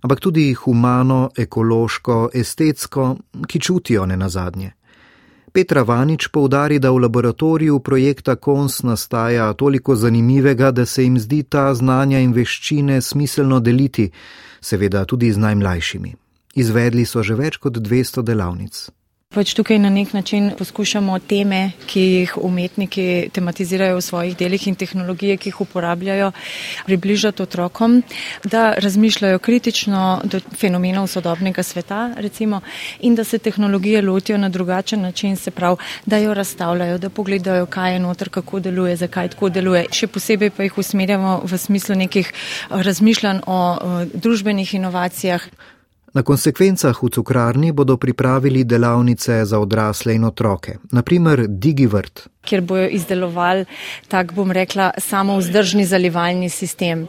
ampak 0.00 0.20
tudi 0.20 0.52
humano, 0.54 1.30
ekološko, 1.36 2.28
estetsko, 2.34 3.16
ki 3.48 3.60
čutijo 3.60 4.06
ne 4.06 4.16
nazadnje. 4.16 4.72
Petra 5.52 5.82
Vanič 5.82 6.28
poudari, 6.28 6.78
da 6.78 6.90
v 6.90 6.98
laboratoriju 6.98 7.80
projekta 7.80 8.36
KONS 8.36 8.82
nastaja 8.82 9.52
toliko 9.52 9.96
zanimivega, 9.96 10.70
da 10.70 10.86
se 10.86 11.02
jim 11.02 11.18
zdi 11.18 11.42
ta 11.42 11.74
znanja 11.74 12.20
in 12.20 12.32
veščine 12.32 13.00
smiselno 13.00 13.60
deliti, 13.60 14.10
seveda 14.60 15.04
tudi 15.04 15.32
z 15.32 15.38
najmlajšimi. 15.38 16.14
Izvedli 16.54 17.04
so 17.04 17.22
že 17.22 17.34
več 17.34 17.56
kot 17.56 17.80
200 17.80 18.22
delavnic. 18.22 18.90
Pač 19.28 19.50
tukaj 19.52 19.76
na 19.76 19.90
nek 19.92 20.14
način 20.16 20.46
poskušamo 20.58 21.18
teme, 21.18 21.72
ki 21.86 22.00
jih 22.00 22.30
umetniki 22.40 23.28
tematizirajo 23.36 23.98
v 23.98 24.04
svojih 24.06 24.36
delih 24.40 24.62
in 24.70 24.74
tehnologije, 24.80 25.36
ki 25.36 25.50
jih 25.50 25.60
uporabljajo, 25.66 26.30
približati 26.86 27.44
otrokom, 27.44 27.98
da 28.44 28.72
razmišljajo 28.80 29.38
kritično 29.38 30.22
do 30.24 30.40
fenomenov 30.56 31.10
sodobnega 31.12 31.62
sveta, 31.62 32.14
recimo, 32.16 32.62
in 33.04 33.20
da 33.20 33.24
se 33.24 33.38
tehnologije 33.38 34.02
lotijo 34.02 34.38
na 34.38 34.48
drugačen 34.48 35.04
način, 35.04 35.36
se 35.36 35.50
pravi, 35.50 35.76
da 36.06 36.16
jo 36.24 36.34
razstavljajo, 36.34 36.98
da 36.98 37.10
pogledajo, 37.10 37.66
kaj 37.66 37.92
je 37.92 37.98
noter, 38.00 38.30
kako 38.30 38.60
deluje, 38.60 38.96
zakaj 38.96 39.28
tako 39.36 39.52
deluje. 39.52 39.90
Še 39.92 40.06
posebej 40.08 40.56
pa 40.56 40.64
jih 40.64 40.78
usmerjamo 40.78 41.42
v 41.44 41.58
smislu 41.58 42.00
nekih 42.00 42.32
razmišljanj 42.70 43.44
o, 43.46 43.58
o 43.76 44.04
družbenih 44.14 44.74
inovacijah. 44.74 45.52
Na 46.18 46.26
konsekvencah 46.26 46.98
v 47.02 47.08
cukrarni 47.14 47.70
bodo 47.72 47.94
pripravili 47.96 48.64
delavnice 48.64 49.44
za 49.44 49.58
odrasle 49.58 50.14
in 50.14 50.24
otroke, 50.24 50.74
naprimer 50.90 51.46
DigiVrt 51.46 52.26
kjer 52.48 52.64
bojo 52.64 52.88
izdelovali 52.88 53.66
tak, 54.08 54.32
bom 54.32 54.50
rekla, 54.52 54.90
samo 54.98 55.36
vzdržni 55.38 55.84
zalivalni 55.84 56.48
sistem. 56.48 57.06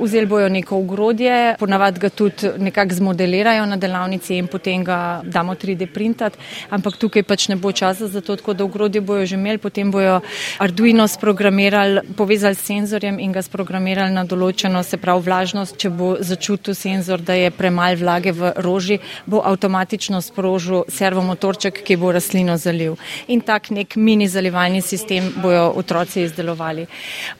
Vzeli 0.00 0.26
bojo 0.26 0.48
neko 0.48 0.78
ugrodje, 0.80 1.56
ponavadi 1.60 2.00
ga 2.00 2.08
tudi 2.08 2.52
nekako 2.58 2.94
zmodelirajo 2.94 3.66
na 3.66 3.76
delavnici 3.76 4.38
in 4.38 4.48
potem 4.48 4.84
ga 4.84 5.20
damo 5.24 5.54
3D 5.54 5.90
printat, 5.92 6.38
ampak 6.70 6.96
tukaj 6.96 7.22
pač 7.22 7.48
ne 7.52 7.56
bo 7.56 7.72
časa 7.72 8.08
za 8.08 8.20
to, 8.20 8.36
tako 8.36 8.54
da 8.54 8.64
ugrodje 8.64 9.00
bojo 9.00 9.26
že 9.26 9.36
imeli, 9.36 9.58
potem 9.58 9.90
bojo 9.90 10.20
Arduino 10.58 11.08
sprogramirali, 11.08 12.00
povezali 12.16 12.54
s 12.54 12.64
senzorjem 12.66 13.18
in 13.20 13.32
ga 13.32 13.42
sprogramirali 13.42 14.14
na 14.14 14.24
določeno, 14.24 14.82
se 14.82 14.96
pravi 14.96 15.26
vlažnost, 15.28 15.76
če 15.76 15.90
bo 15.90 16.14
začutil 16.20 16.74
senzor, 16.74 17.20
da 17.20 17.36
je 17.36 17.50
premal 17.50 17.96
vlage 17.98 18.32
v 18.32 18.52
roži, 18.56 18.98
bo 19.26 19.42
avtomatično 19.44 20.20
sprožil 20.24 20.84
servomotorček, 20.88 21.82
ki 21.84 21.96
bo 22.00 22.12
rastlino 22.14 22.56
zalil. 22.56 22.96
In 23.28 23.40
tak 23.40 23.70
nek 23.74 23.96
mini 23.96 24.28
zalivalni 24.28 24.77
izobraževalni 24.78 24.82
sistem 24.82 25.32
bojo 25.42 25.72
otroci 25.76 26.22
izdelovali. 26.22 26.86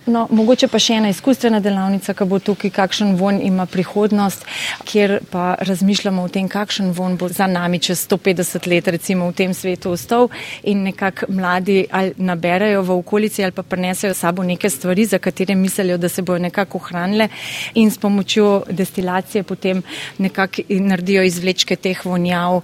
No, 0.06 0.26
mogoče 0.30 0.68
pa 0.68 0.78
še 0.78 0.98
ena 0.98 1.08
izkustvena 1.08 1.60
delavnica, 1.60 2.14
ki 2.14 2.24
bo 2.24 2.38
tukaj, 2.38 2.70
kakšen 2.70 3.16
von 3.16 3.40
ima 3.42 3.66
prihodnost, 3.66 4.44
kjer 4.84 5.20
pa 5.30 5.56
razmišljamo 5.60 6.22
o 6.22 6.28
tem, 6.28 6.48
kakšen 6.48 6.92
von 6.92 7.16
bo 7.16 7.28
za 7.28 7.46
nami 7.46 7.78
čez 7.78 8.06
150 8.08 8.68
let 8.68 8.88
recimo 8.88 9.28
v 9.30 9.34
tem 9.34 9.54
svetu 9.54 9.92
ostal 9.92 10.28
in 10.62 10.82
nekako 10.82 11.26
mladi 11.28 11.86
ali 11.90 12.14
naberajo 12.16 12.82
v 12.82 12.98
okolici 12.98 13.44
ali 13.44 13.52
pa 13.52 13.62
prenesejo 13.62 14.14
sabo 14.14 14.42
neke 14.42 14.70
stvari, 14.70 15.04
za 15.04 15.18
katere 15.18 15.54
mislijo, 15.54 15.98
da 15.98 16.08
se 16.08 16.22
bojo 16.22 16.38
nekako 16.38 16.78
ohranile 16.78 17.28
in 17.74 17.90
s 17.90 17.98
pomočjo 17.98 18.64
destilacije 18.70 19.42
potem 19.42 19.82
nekako 20.18 20.62
naredijo 20.68 21.22
izvlečke 21.22 21.76
teh 21.76 22.04
vonjav 22.04 22.62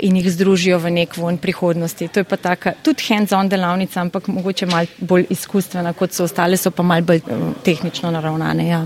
in 0.00 0.16
jih 0.16 0.30
združijo 0.32 0.78
v 0.78 0.90
nek 0.90 1.16
von 1.16 1.38
prihodnosti. 1.38 2.08
To 2.08 2.20
je 2.20 2.24
pa 2.24 2.36
taka 2.36 2.72
tudi 2.82 3.02
hands-on 3.08 3.48
delavnica, 3.48 4.00
ampak 4.00 4.15
mogoče 4.26 4.66
malo 4.66 4.86
bolj 4.98 5.26
izkustvena, 5.30 5.92
kot 5.92 6.12
so 6.12 6.24
ostale, 6.24 6.56
so 6.56 6.70
pa 6.70 6.82
malo 6.82 7.04
bolj 7.04 7.16
eh, 7.16 7.50
tehnično 7.64 8.10
naravnane. 8.10 8.68
Ja. 8.68 8.84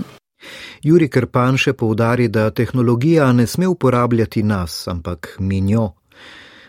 Juri 0.83 1.09
Krpan 1.09 1.57
še 1.57 1.73
poudari, 1.73 2.27
da 2.27 2.49
tehnologija 2.49 3.31
ne 3.31 3.47
sme 3.47 3.67
uporabljati 3.67 4.43
nas, 4.43 4.87
ampak 4.87 5.35
mi 5.39 5.61
njo. 5.61 5.91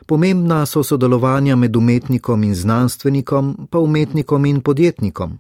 Pomembna 0.06 0.66
so 0.66 0.82
sodelovanja 0.82 1.56
med 1.56 1.76
umetnikom 1.76 2.42
in 2.44 2.54
znanstvenikom, 2.54 3.68
pa 3.70 3.78
umetnikom 3.78 4.46
in 4.46 4.60
podjetnikom. 4.60 5.38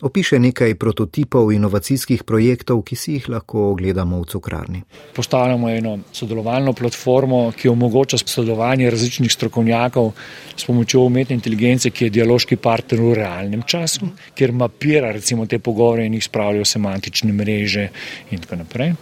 Opiše 0.00 0.38
nekaj 0.40 0.74
prototipov 0.80 1.50
inovacijskih 1.52 2.22
projektov, 2.24 2.80
ki 2.88 2.96
si 2.96 3.12
jih 3.18 3.26
lahko 3.28 3.66
ogledamo 3.74 4.22
v 4.22 4.28
cukrarni. 4.32 4.80
Postavljamo 5.12 5.68
eno 5.68 5.98
sodelovalno 6.12 6.72
platformo, 6.72 7.52
ki 7.52 7.68
omogoča 7.68 8.16
sodelovanje 8.24 8.90
različnih 8.90 9.32
strokovnjakov 9.32 10.12
s 10.56 10.64
pomočjo 10.64 11.04
umetne 11.04 11.36
inteligence, 11.36 11.90
ki 11.90 12.08
je 12.08 12.14
dialoški 12.16 12.56
partner 12.56 13.02
v 13.02 13.12
realnem 13.20 13.62
času, 13.62 14.08
kjer 14.34 14.56
mapira 14.56 15.12
recimo 15.12 15.46
te 15.46 15.58
pogovore 15.58 16.08
in 16.08 16.16
jih 16.16 16.24
spravlja 16.24 16.64
v 16.64 16.72
semantične 16.72 17.36
mreže 17.36 17.88
in 18.30 18.40
tako 18.40 18.62
naprej. 18.64 18.96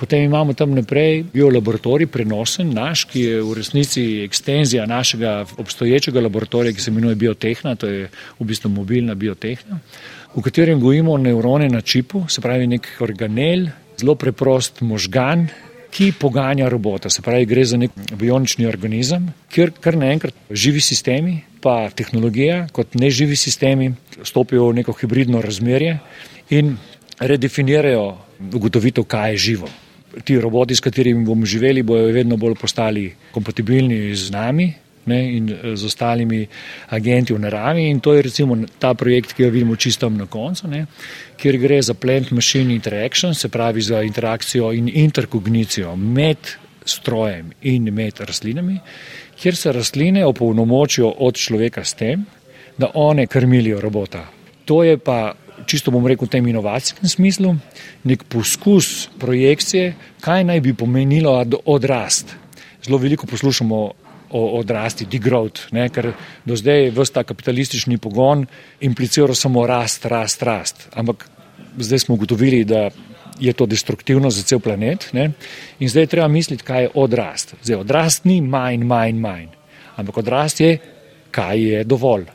Potem 0.00 0.22
imamo 0.24 0.54
tam 0.56 0.72
naprej 0.74 1.26
biolaboratorij, 1.32 2.08
prenosen 2.08 2.70
naš, 2.74 3.04
ki 3.04 3.20
je 3.20 3.42
v 3.44 3.54
resnici 3.54 4.04
ekstenzija 4.24 4.86
našega 4.86 5.44
obstoječega 5.58 6.20
laboratorija, 6.20 6.72
ki 6.72 6.80
se 6.80 6.90
imenuje 6.90 7.14
Biotehna, 7.14 7.74
to 7.76 7.86
je 7.86 8.08
v 8.38 8.46
bistvu 8.48 8.70
mobilna 8.72 9.14
biotehna 9.14 9.78
v 10.34 10.42
katerem 10.42 10.80
gojimo 10.80 11.16
nevrone 11.18 11.68
na 11.68 11.80
čipu, 11.80 12.24
se 12.28 12.40
pravi 12.40 12.66
nek 12.66 12.86
organel, 13.00 13.68
zelo 13.98 14.14
preprost 14.14 14.80
možgan, 14.80 15.48
ki 15.90 16.12
poganja 16.14 16.68
robota. 16.70 17.10
Se 17.10 17.22
pravi, 17.22 17.46
gre 17.50 17.64
za 17.66 17.78
nek 17.80 17.90
bionični 18.14 18.66
organizem, 18.66 19.32
kjer 19.50 19.72
kar 19.82 19.98
naenkrat 19.98 20.34
živi 20.50 20.80
sistemi, 20.80 21.40
pa 21.60 21.90
tehnologija 21.90 22.68
kot 22.72 22.94
neživi 22.94 23.36
sistemi 23.36 23.90
stopijo 24.22 24.70
v 24.70 24.80
neko 24.80 24.94
hibridno 24.96 25.42
razmerje 25.42 25.98
in 26.56 26.76
redefinirajo 27.20 28.04
ugotovitev, 28.54 29.04
kaj 29.04 29.34
je 29.34 29.42
živo. 29.48 29.68
Ti 30.24 30.38
roboti, 30.40 30.74
s 30.74 30.82
katerimi 30.82 31.24
bomo 31.26 31.46
živeli, 31.46 31.82
bojo 31.82 32.14
vedno 32.14 32.36
bolj 32.36 32.54
postali 32.58 33.10
kompatibilni 33.34 34.14
z 34.14 34.30
nami, 34.32 34.72
ne, 35.04 35.20
in 35.36 35.48
z 35.74 35.84
ostalimi 35.84 36.46
agenti 36.88 37.34
v 37.34 37.38
naravi. 37.38 37.88
In 37.88 38.00
to 38.00 38.14
je 38.14 38.22
recimo 38.22 38.56
ta 38.78 38.94
projekt, 38.94 39.32
ki 39.32 39.44
ga 39.44 39.50
vidimo 39.50 39.76
čisto 39.76 40.08
na 40.08 40.26
koncu, 40.26 40.68
ne, 40.68 40.86
kjer 41.40 41.58
gre 41.58 41.82
za 41.82 41.94
plant 41.94 42.30
machine 42.30 42.74
interaction, 42.74 43.34
se 43.34 43.48
pravi 43.48 43.82
za 43.82 44.02
interakcijo 44.02 44.72
in 44.72 44.90
interkognicijo 44.92 45.96
med 45.96 46.56
strojem 46.84 47.52
in 47.62 47.92
med 47.94 48.20
rastlinami, 48.20 48.78
kjer 49.40 49.56
se 49.56 49.72
rastline 49.72 50.24
opolnomočijo 50.26 51.08
od 51.18 51.36
človeka 51.36 51.84
s 51.84 51.94
tem, 51.94 52.26
da 52.78 52.90
one 52.94 53.26
krmilijo 53.26 53.80
robota. 53.80 54.26
To 54.64 54.82
je 54.84 54.98
pa, 54.98 55.34
čisto 55.66 55.90
bom 55.90 56.06
rekel, 56.06 56.26
v 56.26 56.30
tem 56.30 56.46
inovacijskem 56.46 57.08
smislu, 57.08 57.54
nek 58.04 58.24
poskus 58.28 59.08
projekcije, 59.18 59.94
kaj 60.20 60.44
naj 60.44 60.60
bi 60.60 60.74
pomenilo 60.74 61.34
odrast. 61.64 62.36
Zelo 62.84 62.98
veliko 62.98 63.26
poslušamo 63.26 63.99
odrasti, 64.30 65.06
degrowth, 65.10 65.70
ne, 65.72 65.88
ker 65.88 66.12
do 66.44 66.56
zdaj 66.56 66.84
je 66.84 66.90
vsta 66.94 67.24
kapitalistični 67.26 67.98
pogon 67.98 68.46
impliciral 68.80 69.34
samo 69.34 69.66
rast, 69.66 70.06
rast, 70.06 70.42
rast. 70.42 70.88
Ampak 70.94 71.26
zdaj 71.78 71.98
smo 71.98 72.14
ugotovili, 72.14 72.64
da 72.64 72.90
je 73.40 73.52
to 73.52 73.66
destruktivno 73.66 74.30
za 74.30 74.42
cel 74.42 74.60
planet 74.60 75.08
ne, 75.12 75.30
in 75.78 75.88
zdaj 75.88 76.02
je 76.02 76.06
treba 76.06 76.28
misliti, 76.28 76.64
kaj 76.64 76.82
je 76.82 76.90
odrast. 76.94 77.54
Zdaj 77.62 77.76
odrast 77.76 78.24
ni 78.24 78.40
manj, 78.40 78.84
manj, 78.84 79.16
manj, 79.18 79.46
ampak 79.96 80.18
odrast 80.18 80.60
je, 80.60 80.78
kaj 81.30 81.62
je 81.62 81.84
dovolj. 81.84 82.26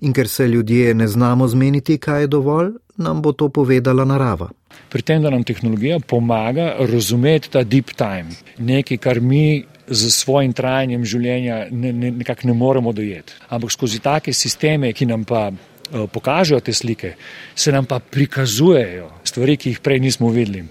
In 0.00 0.12
ker 0.12 0.28
se 0.28 0.48
ljudje 0.48 0.94
ne 0.94 1.08
znamo 1.08 1.48
zmeniti, 1.48 1.98
kaj 1.98 2.20
je 2.20 2.26
dovolj, 2.26 2.72
nam 2.96 3.22
bo 3.22 3.32
to 3.32 3.48
povedala 3.48 4.04
narava. 4.04 4.50
Pri 4.90 5.02
tem, 5.02 5.22
da 5.22 5.30
nam 5.30 5.44
tehnologija 5.44 6.00
pomaga 6.00 6.74
razumeti 6.78 7.50
ta 7.50 7.62
deep 7.62 7.92
time, 7.96 8.34
nekaj, 8.58 8.96
kar 8.96 9.20
mi 9.20 9.64
z 9.90 10.10
svojim 10.14 10.52
trajanjem 10.54 11.04
življenja 11.04 11.64
ne, 11.70 11.92
ne, 11.92 12.10
nekako 12.22 12.48
ne 12.48 12.54
moremo 12.54 12.92
dojeti. 12.94 13.34
Ampak 13.50 13.74
skozi 13.74 13.98
take 14.02 14.32
sisteme, 14.32 14.92
ki 14.94 15.08
nam 15.10 15.24
pa 15.26 15.48
uh, 15.50 16.06
pokažejo 16.12 16.60
te 16.62 16.72
slike, 16.72 17.16
se 17.54 17.74
nam 17.74 17.88
pa 17.90 17.98
prikazujejo 17.98 19.10
stvari, 19.26 19.58
ki 19.58 19.74
jih 19.74 19.80
prej 19.82 20.02
nismo 20.06 20.30
videli. 20.34 20.62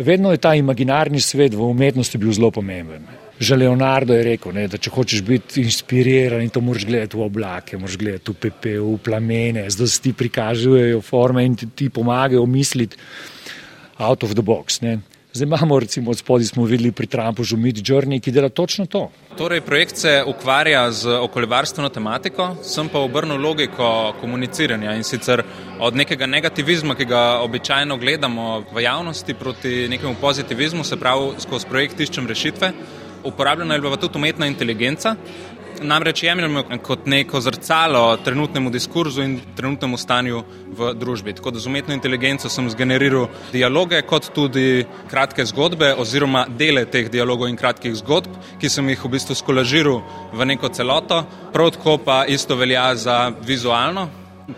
Vedno 0.00 0.32
je 0.32 0.40
ta 0.40 0.54
imaginarni 0.56 1.20
svet 1.20 1.54
v 1.54 1.66
umetnosti 1.66 2.18
bil 2.18 2.32
zelo 2.32 2.50
pomemben. 2.50 3.04
Že 3.40 3.56
Leonardo 3.56 4.12
je 4.16 4.24
rekel, 4.24 4.52
ne, 4.52 4.66
da 4.68 4.76
če 4.76 4.92
hočeš 4.92 5.22
biti 5.24 5.62
inspiriran, 5.64 6.44
to 6.52 6.60
moraš 6.64 6.84
gledati 6.88 7.16
v 7.16 7.24
oblake, 7.24 7.78
moraš 7.80 7.96
gledati 8.00 8.32
v 8.32 8.36
pepel, 8.36 8.84
v 8.84 8.98
plamene, 9.04 9.64
zdaj 9.72 9.88
se 9.88 10.02
ti 10.04 10.12
prikazujejo 10.16 11.00
forme 11.04 11.44
in 11.44 11.56
ti, 11.56 11.68
ti 11.76 11.88
pomagajo 11.88 12.44
misliti 12.46 13.00
out 14.00 14.24
of 14.24 14.36
the 14.36 14.44
box. 14.44 14.80
Ne. 14.84 15.00
Zdaj 15.32 15.46
imamo, 15.46 15.80
recimo, 15.80 16.10
od 16.10 16.18
spodaj 16.18 16.44
smo 16.44 16.64
videli 16.64 16.92
pri 16.92 17.06
Trumpu 17.06 17.44
že 17.44 17.56
Mid 17.56 17.76
Journey, 17.88 18.20
ki 18.20 18.32
dela 18.34 18.48
točno 18.48 18.86
to. 18.86 19.10
Torej, 19.38 19.60
projekt 19.60 19.96
se 19.96 20.24
ukvarja 20.26 20.90
z 20.92 21.06
okoljevarstveno 21.06 21.88
tematiko, 21.88 22.56
sem 22.62 22.88
pa 22.88 22.98
obrnil 22.98 23.38
logiko 23.38 24.14
komuniciranja 24.20 24.96
in 24.96 25.04
sicer 25.04 25.42
od 25.78 25.96
nekega 25.96 26.26
negativizma, 26.26 26.94
ki 26.98 27.04
ga 27.04 27.22
običajno 27.46 27.96
gledamo 27.96 28.64
v 28.74 28.82
javnosti, 28.82 29.34
proti 29.34 29.88
nekemu 29.88 30.14
pozitivizmu, 30.20 30.84
se 30.84 30.98
pravi, 30.98 31.38
skozi 31.38 31.66
projekt 31.70 32.00
iščem 32.00 32.26
rešitve. 32.26 32.72
Uporabljena 33.24 33.74
je 33.74 33.80
bila 33.80 33.96
tudi 33.96 34.18
umetna 34.18 34.46
inteligenca, 34.46 35.14
namreč 35.82 36.22
jemljemo 36.22 36.62
kot 36.82 37.06
neko 37.06 37.40
zrcalo 37.40 38.16
trenutnemu 38.24 38.70
diskurzu 38.70 39.22
in 39.22 39.40
trenutnemu 39.56 39.98
stanju 39.98 40.42
v 40.76 40.92
družbi. 40.94 41.32
Tako 41.32 41.50
da 41.50 41.60
z 41.60 41.66
umetno 41.66 41.94
inteligenco 41.94 42.48
sem 42.48 42.70
zgeneriral 42.70 43.28
dialoge, 43.52 44.02
kot 44.02 44.30
tudi 44.34 44.84
kratke 45.10 45.44
zgodbe 45.46 45.94
oziroma 45.98 46.46
dele 46.48 46.84
teh 46.84 47.10
dialogov 47.10 47.48
in 47.48 47.56
kratkih 47.56 47.94
zgodb, 48.02 48.32
ki 48.60 48.68
sem 48.68 48.88
jih 48.88 49.04
v 49.04 49.12
bistvu 49.16 49.36
skolažiral 49.38 50.02
v 50.32 50.48
neko 50.52 50.68
celoto. 50.68 51.24
Prav 51.52 51.70
tako 51.76 51.98
pa 51.98 52.24
isto 52.28 52.56
velja 52.56 52.94
za 52.96 53.32
vizualno, 53.46 54.08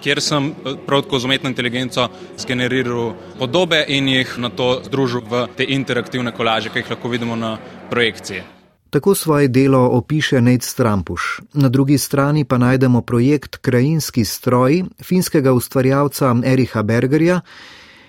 kjer 0.03 0.21
sem 0.23 0.53
prav 0.87 1.05
tako 1.05 1.19
z 1.19 1.31
umetno 1.31 1.51
inteligenco 1.51 2.09
zgeneriral 2.39 3.15
podobe 3.39 3.85
in 3.89 4.09
jih 4.09 4.39
na 4.39 4.51
to 4.51 4.81
združil 4.85 5.23
v 5.29 5.47
te 5.57 5.67
interaktivne 5.69 6.33
kolaže, 6.33 6.73
ki 6.73 6.83
jih 6.83 6.97
lahko 6.97 7.09
vidimo 7.09 7.37
na 7.37 7.57
projekciji. 7.91 8.62
Tako 8.93 9.15
svoje 9.15 9.49
delo 9.49 9.89
opiše 9.89 10.41
Nate 10.41 10.67
Strampuš. 10.67 11.41
Na 11.53 11.69
drugi 11.69 11.99
strani 11.99 12.45
pa 12.45 12.59
najdemo 12.59 13.01
projekt 13.01 13.57
Krajinski 13.57 14.25
stroj 14.25 14.85
finskega 15.05 15.53
ustvarjalca 15.53 16.37
Eriha 16.45 16.83
Bergerja, 16.83 17.41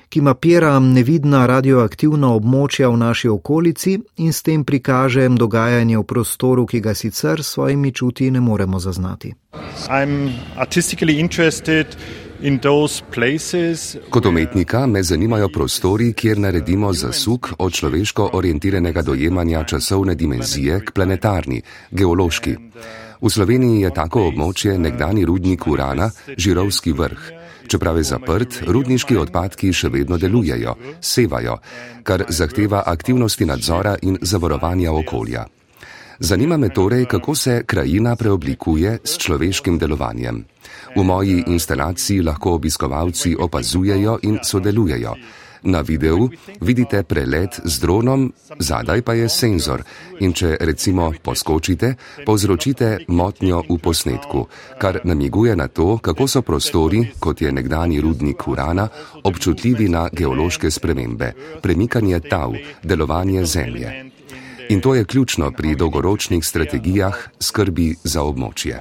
ki 0.10 0.22
mapira 0.22 0.80
nevidna 0.80 1.46
radioaktivna 1.48 2.34
območja 2.36 2.90
v 2.92 2.98
naši 2.98 3.32
okolici 3.32 3.96
in 4.18 4.34
s 4.34 4.44
tem 4.44 4.66
prikaže 4.68 5.30
dogajanje 5.30 5.98
v 5.98 6.04
prostoru, 6.04 6.66
ki 6.66 6.82
ga 6.82 6.94
sicer 6.94 7.44
s 7.44 7.56
svojimi 7.56 7.92
čuti 7.92 8.32
ne 8.32 8.42
moremo 8.42 8.80
zaznati. 8.80 9.34
Kot 14.10 14.26
umetnika 14.26 14.88
me 14.88 15.04
zanimajo 15.04 15.48
prostori, 15.50 16.14
kjer 16.14 16.39
naredimo 16.39 16.94
zasuk 16.94 17.54
od 17.58 17.74
človeško 17.74 18.30
orientiranega 18.34 19.02
dojemanja 19.02 19.64
časovne 19.64 20.16
dimenzije 20.16 20.80
k 20.86 20.91
planetarni, 20.91 21.62
geološki. 21.91 22.56
V 23.22 23.30
Sloveniji 23.30 23.82
je 23.82 23.94
tako 23.96 24.28
območje 24.28 24.76
nekdani 24.78 25.26
rudnik 25.26 25.68
urana, 25.68 26.10
Žirovski 26.38 26.91
vrh. 26.91 27.32
Čeprav 27.68 27.98
je 27.98 28.04
zaprt, 28.04 28.60
rudniški 28.68 29.18
odpadki 29.18 29.72
še 29.74 29.88
vedno 29.89 30.20
delujejo, 30.20 30.76
sevajo, 31.00 31.58
kar 32.04 32.26
zahteva 32.30 32.84
aktivnosti 32.86 33.46
nadzora 33.46 33.96
in 34.02 34.20
zavarovanja 34.22 34.91
okolja. 34.91 35.48
Zanima 36.20 36.57
me 36.57 36.70
torej, 36.70 37.05
kako 37.05 37.36
se 37.36 37.64
krajina 37.66 38.16
preoblikuje 38.16 38.99
s 39.03 39.18
človeškim 39.18 39.78
delovanjem. 39.78 40.45
V 40.95 41.03
moji 41.03 41.43
instalaciji 41.47 42.22
lahko 42.22 42.53
obiskovalci 42.53 43.36
opazujejo 43.39 44.20
in 44.22 44.39
sodelujejo. 44.43 45.16
Na 45.64 45.82
videu 45.82 46.30
vidite 46.61 47.03
prelet 47.03 47.59
z 47.64 47.80
dronom, 47.80 48.34
zadaj 48.59 49.01
pa 49.01 49.14
je 49.14 49.30
senzor 49.30 49.84
in 50.20 50.34
če 50.34 50.57
recimo 50.59 51.14
poskočite, 51.24 51.95
povzročite 52.26 53.05
motnjo 53.07 53.64
v 53.70 53.78
posnetku, 53.80 54.47
kar 54.78 54.99
namiguje 55.03 55.55
na 55.55 55.68
to, 55.68 55.97
kako 55.97 56.28
so 56.28 56.41
prostori, 56.41 57.05
kot 57.20 57.41
je 57.41 57.51
nekdani 57.51 58.01
rudnik 58.01 58.47
urana, 58.47 58.89
občutljivi 59.24 59.88
na 59.89 60.09
geološke 60.11 60.72
spremembe, 60.72 61.32
premikanje 61.61 62.20
tav, 62.20 62.51
delovanje 62.84 63.45
zemlje. 63.45 64.12
In 64.74 64.82
to 64.82 64.96
je 64.96 65.06
ključno 65.06 65.52
pri 65.52 65.76
dolgoročnih 65.76 66.46
strategijah 66.46 67.18
skrbi 67.40 67.96
za 68.04 68.22
območje. 68.22 68.80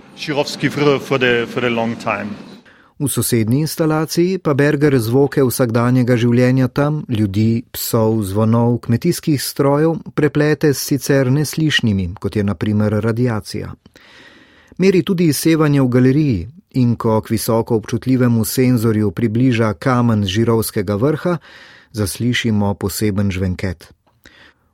V 2.99 3.09
sosednji 3.09 3.61
instalaciji 3.61 4.39
pa 4.39 4.55
Berger 4.55 4.97
zvoke 4.99 5.45
vsakdanjega 5.45 6.17
življenja 6.17 6.69
tam, 6.69 7.03
ljudi, 7.09 7.65
psov, 7.77 8.23
zvonov, 8.25 8.79
kmetijskih 8.89 9.43
strojev, 9.43 9.99
preplete 10.17 10.73
s 10.73 10.81
sicer 10.81 11.29
neslišnimi, 11.29 12.15
kot 12.21 12.41
je 12.41 12.45
naprimer 12.45 12.97
radiacija. 13.05 13.75
Meri 14.79 15.05
tudi 15.05 15.29
izsevanje 15.29 15.83
v 15.83 15.89
galeriji 15.93 16.43
in 16.81 16.97
ko 16.97 17.21
k 17.21 17.37
visoko 17.37 17.77
občutljivemu 17.77 18.45
senzorju 18.45 19.11
približa 19.11 19.75
kamen 19.75 20.25
žirovskega 20.25 20.97
vrha, 20.97 21.37
zaslišimo 21.93 22.75
poseben 22.75 23.31
žvenket. 23.31 23.93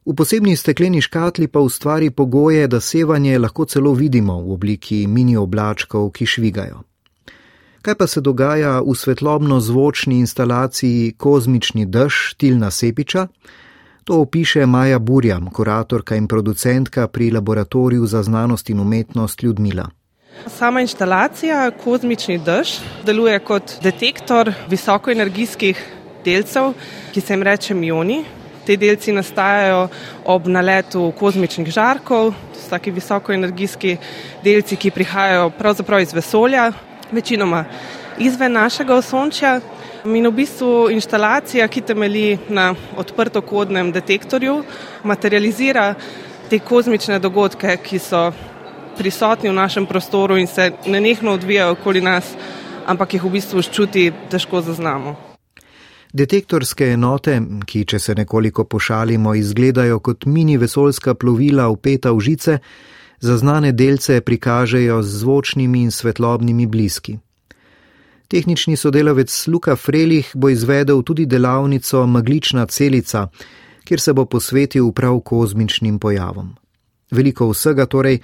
V 0.09 0.15
posebni 0.17 0.57
stekleni 0.57 1.03
škatli 1.05 1.49
pa 1.49 1.61
ustvari 1.61 2.11
pogoje, 2.11 2.67
da 2.67 2.81
sevanje 2.81 3.39
lahko 3.39 3.65
celo 3.65 3.93
vidimo 3.93 4.41
v 4.41 4.53
obliki 4.53 5.07
mini 5.07 5.37
oblačkov, 5.37 6.11
ki 6.17 6.27
švigajo. 6.27 6.81
Kaj 7.83 7.95
pa 7.95 8.07
se 8.07 8.21
dogaja 8.21 8.81
v 8.81 8.95
svetlobno-zvočni 8.97 10.17
instalaciji 10.25 11.13
Kozmični 11.13 11.85
dež 11.87 12.35
Tilna 12.41 12.71
Sepiča? 12.71 13.27
To 14.05 14.23
opiše 14.25 14.67
Maja 14.67 14.99
Burjam, 14.99 15.51
kuratorka 15.53 16.17
in 16.17 16.29
producentka 16.29 17.07
pri 17.09 17.31
Laboratoriju 17.31 18.07
za 18.07 18.23
znanost 18.23 18.71
in 18.71 18.81
umetnost 18.81 19.43
Ljudmila. 19.43 19.91
Sama 20.47 20.81
instalacija 20.81 21.71
Kozmični 21.85 22.39
dež 22.39 22.79
deluje 23.05 23.39
kot 23.45 23.77
detektor 23.83 24.53
visokoenergijskih 24.71 25.85
delcev, 26.25 26.73
ki 27.13 27.21
se 27.21 27.33
jim 27.33 27.43
reče 27.43 27.75
mioni, 27.75 28.25
Te 28.69 28.75
delci 28.77 29.15
nastajajo 29.17 29.87
ob 30.29 30.47
naletu 30.53 31.07
kozmičnih 31.17 31.71
žarkov, 31.73 32.35
to 32.53 32.61
so 32.61 32.69
taki 32.69 32.91
visokoenergijski 32.93 33.95
delci, 34.45 34.77
ki 34.77 34.91
prihajajo 34.93 35.47
pravzaprav 35.57 36.03
iz 36.05 36.13
vesolja, 36.13 36.67
večinoma 37.09 37.65
izven 38.21 38.53
našega 38.53 38.99
osončja. 39.01 39.61
In 40.05 40.27
v 40.29 40.33
bistvu 40.33 40.91
instalacija, 40.93 41.69
ki 41.69 41.81
temelji 41.81 42.39
na 42.49 42.75
odprtokodnem 42.97 43.89
detektorju, 43.93 44.59
materializira 45.03 45.95
te 46.51 46.59
kozmične 46.59 47.19
dogodke, 47.25 47.79
ki 47.83 47.99
so 47.99 48.27
prisotni 48.99 49.49
v 49.49 49.57
našem 49.57 49.87
prostoru 49.87 50.37
in 50.37 50.47
se 50.47 50.75
nenehno 50.87 51.33
odvijajo 51.41 51.73
okoli 51.79 52.05
nas, 52.05 52.35
ampak 52.87 53.17
jih 53.17 53.25
v 53.25 53.33
bistvu 53.39 53.63
čuti 53.63 54.13
težko 54.29 54.61
zaznamo. 54.61 55.28
Detektorske 56.13 56.93
enote, 56.93 57.41
ki, 57.67 57.85
če 57.85 57.99
se 57.99 58.15
nekoliko 58.15 58.65
pošalimo, 58.65 59.35
izgledajo 59.35 60.01
kot 60.01 60.25
mini 60.27 60.57
vesoljska 60.57 61.15
plovila 61.15 61.69
upeta 61.69 62.13
v 62.13 62.21
žice, 62.21 62.59
Zaznane 63.21 63.73
delce 63.73 64.21
prikažejo 64.21 65.03
z 65.03 65.19
zvočnimi 65.19 65.83
in 65.83 65.91
svetlobnimi 65.91 66.67
bliski. 66.67 67.19
Tehnični 68.29 68.77
sodelavec 68.77 69.47
Luka 69.47 69.77
Frelih 69.77 70.31
bo 70.35 70.49
izvedel 70.49 71.03
tudi 71.03 71.27
delavnico 71.27 72.07
Maglična 72.07 72.67
celica, 72.67 73.29
kjer 73.85 74.01
se 74.01 74.13
bo 74.13 74.25
posvetil 74.25 74.93
prav 74.93 75.21
kozmičnim 75.21 75.99
pojavom. 75.99 76.55
Veliko 77.11 77.49
vsega 77.51 77.87
torej, 77.87 78.21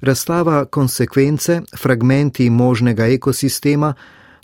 razstava 0.00 0.64
konsekvence, 0.64 1.60
fragmenti 1.78 2.50
možnega 2.50 3.06
ekosistema, 3.06 3.94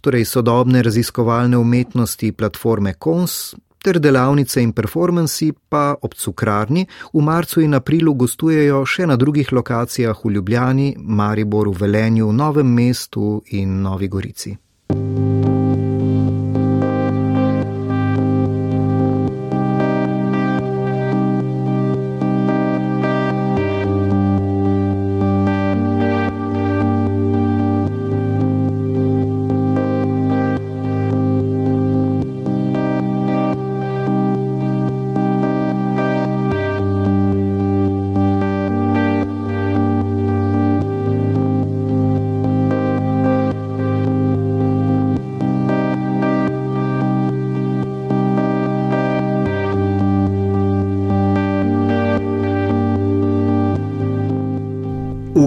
torej 0.02 0.24
sodobne 0.26 0.82
raziskovalne 0.82 1.56
umetnosti 1.56 2.32
platforme 2.32 2.94
Kons 2.98 3.54
ter 3.82 3.98
delavnice 3.98 4.62
in 4.62 4.72
performansi 4.72 5.52
pa 5.68 5.96
ob 6.00 6.14
cukrarni 6.14 6.86
v 7.12 7.22
marcu 7.22 7.60
in 7.62 7.74
aprilu 7.74 8.14
gostujejo 8.14 8.84
še 8.86 9.06
na 9.10 9.16
drugih 9.16 9.52
lokacijah 9.52 10.24
v 10.24 10.36
Ljubljani, 10.36 10.88
Mariboru, 10.98 11.74
Velenju, 11.74 12.32
Novem 12.32 12.70
mestu 12.70 13.42
in 13.58 13.80
Novi 13.82 14.08
Gorici. 14.08 14.56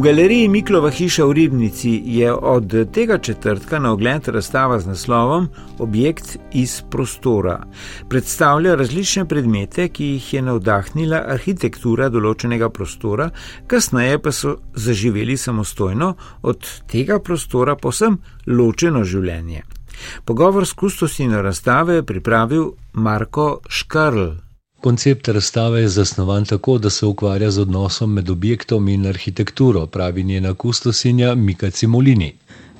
Galeriji 0.02 0.48
Miklova 0.48 0.90
hiša 0.90 1.26
v 1.26 1.32
Ribnici 1.32 2.02
je 2.06 2.34
od 2.34 2.74
tega 2.94 3.18
četrtka 3.18 3.80
na 3.80 3.92
ogled 3.94 4.28
razstava 4.28 4.80
z 4.80 4.88
naslovom 4.88 5.48
Objekt 5.80 6.38
iz 6.54 6.82
prostora. 6.92 7.64
Predstavlja 8.10 8.76
različne 8.76 9.26
predmete, 9.26 9.88
ki 9.90 10.06
jih 10.06 10.34
je 10.34 10.42
navdahnila 10.42 11.22
arhitektura 11.28 12.10
določenega 12.10 12.70
prostora, 12.70 13.30
kasneje 13.68 14.20
pa 14.20 14.32
so 14.32 14.58
zaživeli 14.74 15.38
samostojno 15.38 16.16
od 16.42 16.72
tega 16.92 17.20
prostora 17.20 17.76
posem 17.76 18.18
ločeno 18.48 19.04
življenje. 19.04 19.64
Pogovor 20.26 20.66
s 20.66 20.74
kustosino 20.74 21.42
razstave 21.42 22.02
je 22.02 22.04
pripravil 22.04 22.72
Marko 22.94 23.60
Škarl. 23.70 24.45
Koncept 24.86 25.28
razstave 25.28 25.80
je 25.82 25.88
zasnovan 25.88 26.46
tako, 26.46 26.78
da 26.78 26.90
se 26.90 27.06
ukvarja 27.06 27.52
z 27.52 27.62
odnosom 27.62 28.12
med 28.14 28.30
objektom 28.30 28.88
in 28.88 29.08
arhitekturo, 29.08 29.88
pravi 29.88 30.24
njena 30.24 30.54
kustosinja 30.54 31.36
Mika 31.36 31.72
Cimolini. 31.72 32.36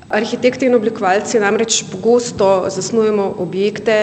Arhitekti 0.10 0.70
in 0.70 0.76
oblikovalci 0.76 1.42
namreč 1.42 1.80
pogosto 1.92 2.70
zasnujemo 2.70 3.26
objekte 3.48 3.98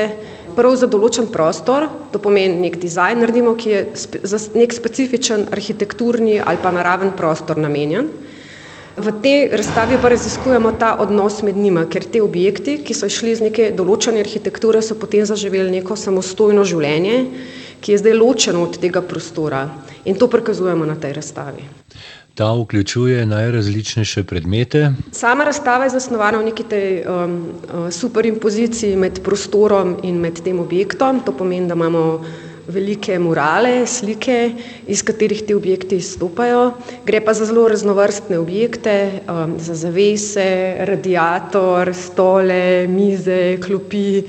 prav 0.57 0.74
za 0.82 0.90
določen 0.90 1.30
prostor, 1.30 1.86
to 2.11 2.18
pomeni 2.18 2.59
nek 2.64 2.80
dizajn 2.82 3.22
naredimo, 3.22 3.55
ki 3.55 3.70
je 3.70 3.86
za 4.34 4.42
nek 4.59 4.74
specifičen 4.74 5.46
arhitekturni 5.55 6.40
ali 6.40 6.59
pa 6.62 6.74
naraven 6.74 7.14
prostor 7.14 7.62
namenjen. 7.68 8.11
V 8.98 9.14
tej 9.22 9.46
razstavi 9.57 10.03
pa 10.03 10.11
raziskujemo 10.11 10.74
ta 10.78 10.96
odnos 11.00 11.38
med 11.46 11.57
njima, 11.57 11.86
ker 11.86 12.03
te 12.05 12.20
objekti, 12.20 12.80
ki 12.82 12.98
so 12.98 13.07
išli 13.07 13.38
iz 13.38 13.40
neke 13.46 13.70
določene 13.70 14.26
arhitekture, 14.26 14.82
so 14.82 14.98
potem 14.98 15.22
zaživeli 15.22 15.70
neko 15.78 15.96
samostojno 15.96 16.66
življenje 16.66 17.20
ki 17.83 17.93
je 17.93 17.99
zdaj 17.99 18.14
ločeno 18.14 18.62
od 18.62 18.78
tega 18.78 19.03
prostora 19.03 19.66
in 20.05 20.14
to 20.18 20.30
prikazujemo 20.30 20.87
na 20.87 20.95
tej 20.95 21.12
razstavi. 21.18 21.66
Ta 22.35 22.53
vključuje 22.57 23.26
najrazličnejše 23.26 24.22
predmete. 24.24 24.93
Sama 25.12 25.45
razstava 25.45 25.85
je 25.85 25.91
zasnovana 25.91 26.39
v 26.39 26.45
neki 26.45 26.64
tej 26.64 27.03
um, 27.05 27.35
uh, 27.43 27.91
superimpoziciji 27.93 28.97
med 28.97 29.20
prostorom 29.20 29.99
in 30.03 30.16
med 30.20 30.41
tem 30.41 30.61
objektom. 30.61 31.20
To 31.26 31.35
pomeni, 31.37 31.68
da 31.68 31.76
imamo 31.76 32.24
velike 32.68 33.18
murale, 33.18 33.87
slike, 33.87 34.53
iz 34.87 35.03
katerih 35.05 35.43
ti 35.43 35.55
objekti 35.55 35.99
izstopajo. 36.01 36.72
Gre 37.05 37.20
pa 37.20 37.35
za 37.35 37.45
zelo 37.45 37.66
raznovrstne 37.68 38.39
objekte, 38.39 38.97
um, 39.28 39.59
za 39.61 39.74
zavese, 39.74 40.76
radiator, 40.89 41.93
stole, 41.95 42.87
mize, 42.89 43.59
klopi. 43.61 44.22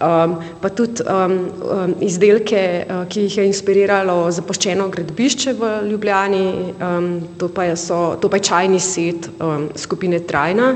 Um, 0.00 0.38
pa 0.60 0.68
tudi 0.72 1.02
um, 1.04 1.32
um, 1.60 1.94
izdelke, 2.00 2.60
uh, 2.88 3.02
ki 3.04 3.26
jih 3.26 3.34
je 3.36 3.42
inspiriralo 3.50 4.14
zapuščeno 4.32 4.86
gradbišče 4.88 5.52
v 5.58 5.72
Ljubljani, 5.90 6.44
um, 6.80 7.08
to, 7.36 7.50
pa 7.52 7.66
je 7.68 7.74
so, 7.76 7.98
to 8.16 8.30
pa 8.32 8.38
je 8.40 8.46
čajni 8.48 8.80
set 8.80 9.28
um, 9.36 9.66
skupine 9.76 10.22
Trajna. 10.24 10.70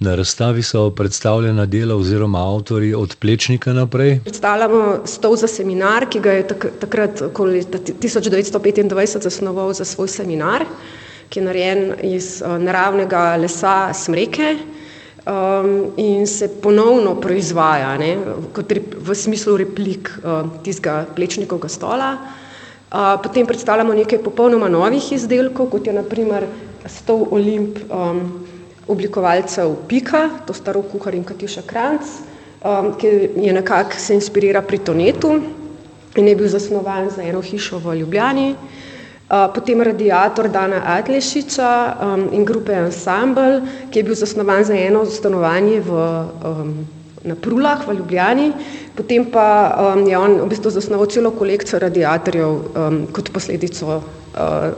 Na 0.00 0.14
razstavi 0.16 0.62
so 0.64 0.86
predstavljena 0.96 1.66
dela 1.66 1.94
oziroma 1.94 2.40
avtori 2.40 2.94
od 2.94 3.16
Plečnika 3.20 3.74
naprej. 3.76 4.22
Predstavljamo 4.24 5.02
stol 5.12 5.36
za 5.36 5.46
seminar, 5.46 6.08
ki 6.08 6.22
ga 6.24 6.38
je 6.38 6.46
tak, 6.54 6.66
takrat, 6.80 7.20
okoli 7.28 7.60
1925, 7.68 9.28
zasnoval 9.28 9.74
za 9.76 9.84
svoj 9.84 10.08
seminar, 10.08 10.64
ki 11.28 11.40
je 11.40 11.44
narejen 11.44 11.84
iz 12.16 12.40
uh, 12.40 12.56
naravnega 12.56 13.34
lesa 13.44 13.92
smreke 13.92 14.56
um, 15.26 15.92
in 15.96 16.26
se 16.26 16.48
ponovno 16.62 17.14
proizvaja 17.20 17.96
ne, 17.98 18.16
rep, 18.68 18.94
v 18.98 19.14
smislu 19.14 19.56
replik 19.56 20.10
uh, 20.22 20.48
tistega 20.62 21.04
plečnikovega 21.16 21.68
stola. 21.68 22.10
Uh, 22.94 23.16
potem 23.22 23.46
predstavljamo 23.46 23.94
nekaj 23.94 24.22
popolnoma 24.22 24.68
novih 24.68 25.12
izdelkov, 25.12 25.70
kot 25.72 25.86
je 25.86 25.92
naprimer 25.92 26.46
stol 26.86 27.26
Olimp 27.30 27.80
um, 27.88 28.46
oblikovalcev 28.88 29.74
Pika, 29.88 30.28
to 30.46 30.54
staro 30.54 30.82
kuhar 30.82 31.14
in 31.14 31.24
Katjuša 31.24 31.64
Kranc, 31.66 32.14
um, 32.60 32.92
ki 33.00 33.12
je 33.36 33.52
nekako 33.52 33.98
se 33.98 34.14
inspirira 34.14 34.62
pri 34.62 34.78
Tonetu 34.78 35.38
in 36.14 36.28
je 36.28 36.36
bil 36.36 36.48
zasnovan 36.48 37.10
za 37.10 37.22
eno 37.22 37.40
hišo 37.42 37.80
v 37.82 37.96
Ljubljani. 37.98 38.50
Eh, 38.52 38.83
potem 39.28 39.80
radiator 39.80 40.48
Dana 40.48 40.82
Atlešiča 40.84 41.96
um, 41.96 42.28
in 42.32 42.44
grupe 42.44 42.72
Ensemble, 42.72 43.62
ki 43.90 43.98
je 43.98 44.04
bil 44.04 44.14
zasnovan 44.14 44.64
za 44.64 44.76
eno 44.76 45.04
stanovanje 45.06 45.80
v, 45.80 45.90
um, 46.44 46.74
na 47.24 47.34
Prulah 47.34 47.86
v 47.88 47.96
Ljubljani, 47.96 48.52
potem 48.96 49.24
pa 49.24 49.72
um, 49.96 50.04
je 50.06 50.18
on 50.18 50.44
v 50.44 50.48
bistvu 50.52 50.70
zasnoval 50.70 51.08
celo 51.08 51.32
kolekcijo 51.32 51.80
radiatorjev 51.80 52.50
um, 52.52 53.00
kot 53.12 53.32
posledico 53.32 54.02
uh, 54.04 54.76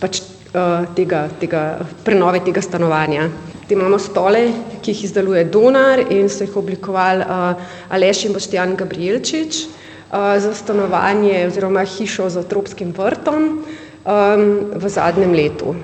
pač, 0.00 0.20
uh, 0.52 0.84
tega, 0.92 1.28
tega 1.40 1.80
prenove 2.04 2.44
tega 2.44 2.60
stanovanja. 2.60 3.30
Te 3.66 3.74
imamo 3.74 3.98
stole, 3.98 4.44
ki 4.84 4.92
jih 4.92 5.08
izdeluje 5.08 5.48
Donar 5.50 6.04
in 6.12 6.28
so 6.28 6.44
jih 6.44 6.54
oblikovali 6.60 7.24
uh, 7.24 7.64
Aleš 7.88 8.28
in 8.28 8.36
Boštjan 8.36 8.76
Gabrielčič 8.76 9.64
uh, 9.64 10.36
za 10.38 10.52
stanovanje 10.54 11.48
oziroma 11.48 11.82
hišo 11.82 12.28
za 12.30 12.44
tropskim 12.44 12.92
vrtom 12.94 13.64
um, 14.06 14.70
v 14.78 14.88
zadnjem 14.88 15.34
letu. 15.34 15.74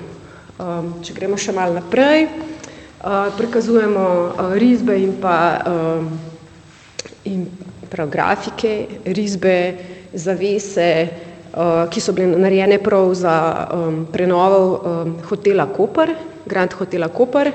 Um, 0.57 0.93
če 1.03 1.13
gremo 1.17 1.37
še 1.37 1.51
malo 1.51 1.75
naprej, 1.75 2.27
uh, 3.03 3.27
prikazujemo 3.35 4.05
uh, 4.07 4.55
risbe 4.55 4.95
in 4.95 5.17
pa 5.19 5.59
um, 5.67 6.07
in 7.27 7.45
prav 7.91 8.09
grafike, 8.09 9.03
risbe, 9.13 9.57
zavese, 10.13 10.89
uh, 11.53 11.85
ki 11.91 12.01
so 12.01 12.15
bile 12.15 12.39
narejene 12.39 12.79
prav 12.83 13.13
za 13.17 13.35
um, 13.73 14.03
prenovo 14.11 14.61
um, 14.63 15.15
hotela 15.29 15.67
Koper, 15.69 16.15
Grand 16.45 16.73
Hotela 16.73 17.11
Koper. 17.13 17.53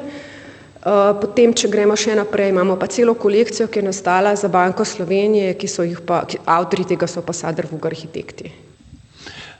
Uh, 0.79 1.11
potem, 1.19 1.53
če 1.53 1.69
gremo 1.73 1.97
še 1.99 2.15
naprej, 2.17 2.53
imamo 2.53 2.79
pa 2.79 2.87
celo 2.87 3.17
kolekcijo, 3.19 3.67
ki 3.67 3.83
je 3.83 3.89
nastala 3.91 4.37
za 4.39 4.49
Banko 4.49 4.87
Slovenije, 4.87 5.57
ki 5.59 5.69
so 5.69 5.85
jih 5.85 6.01
pa, 6.07 6.23
avtori 6.47 6.87
tega 6.87 7.11
so 7.11 7.25
pa 7.27 7.35
Sadrvug 7.35 7.83
arhitekti. 7.91 8.68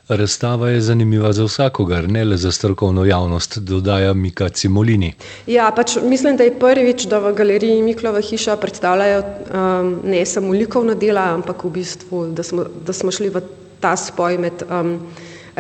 Razstava 0.09 0.71
je 0.71 0.81
zanimiva 0.81 1.33
za 1.33 1.45
vsakogar, 1.45 2.09
ne 2.09 2.25
le 2.25 2.37
za 2.37 2.53
strokovno 2.53 3.05
javnost, 3.05 3.59
dodaja 3.59 4.15
Mika 4.15 4.49
Cimolini. 4.49 5.13
Ja, 5.47 5.69
pač 5.77 5.99
mislim, 6.03 6.37
da 6.37 6.45
je 6.45 6.55
prvič, 6.59 7.05
da 7.05 7.19
v 7.21 7.35
galeriji 7.37 7.83
Miklova 7.83 8.23
hiša 8.25 8.57
predstavljajo 8.57 9.21
um, 9.21 9.93
ne 10.05 10.25
samo 10.27 10.53
likovna 10.57 10.95
dela, 10.95 11.27
ampak 11.37 11.65
v 11.65 11.75
bistvu, 11.77 12.25
da 12.33 12.43
smo, 12.43 12.65
da 12.87 12.93
smo 12.93 13.13
šli 13.13 13.29
v 13.29 13.45
ta 13.81 13.93
spoj 13.97 14.39
med 14.41 14.65
um, 14.65 14.97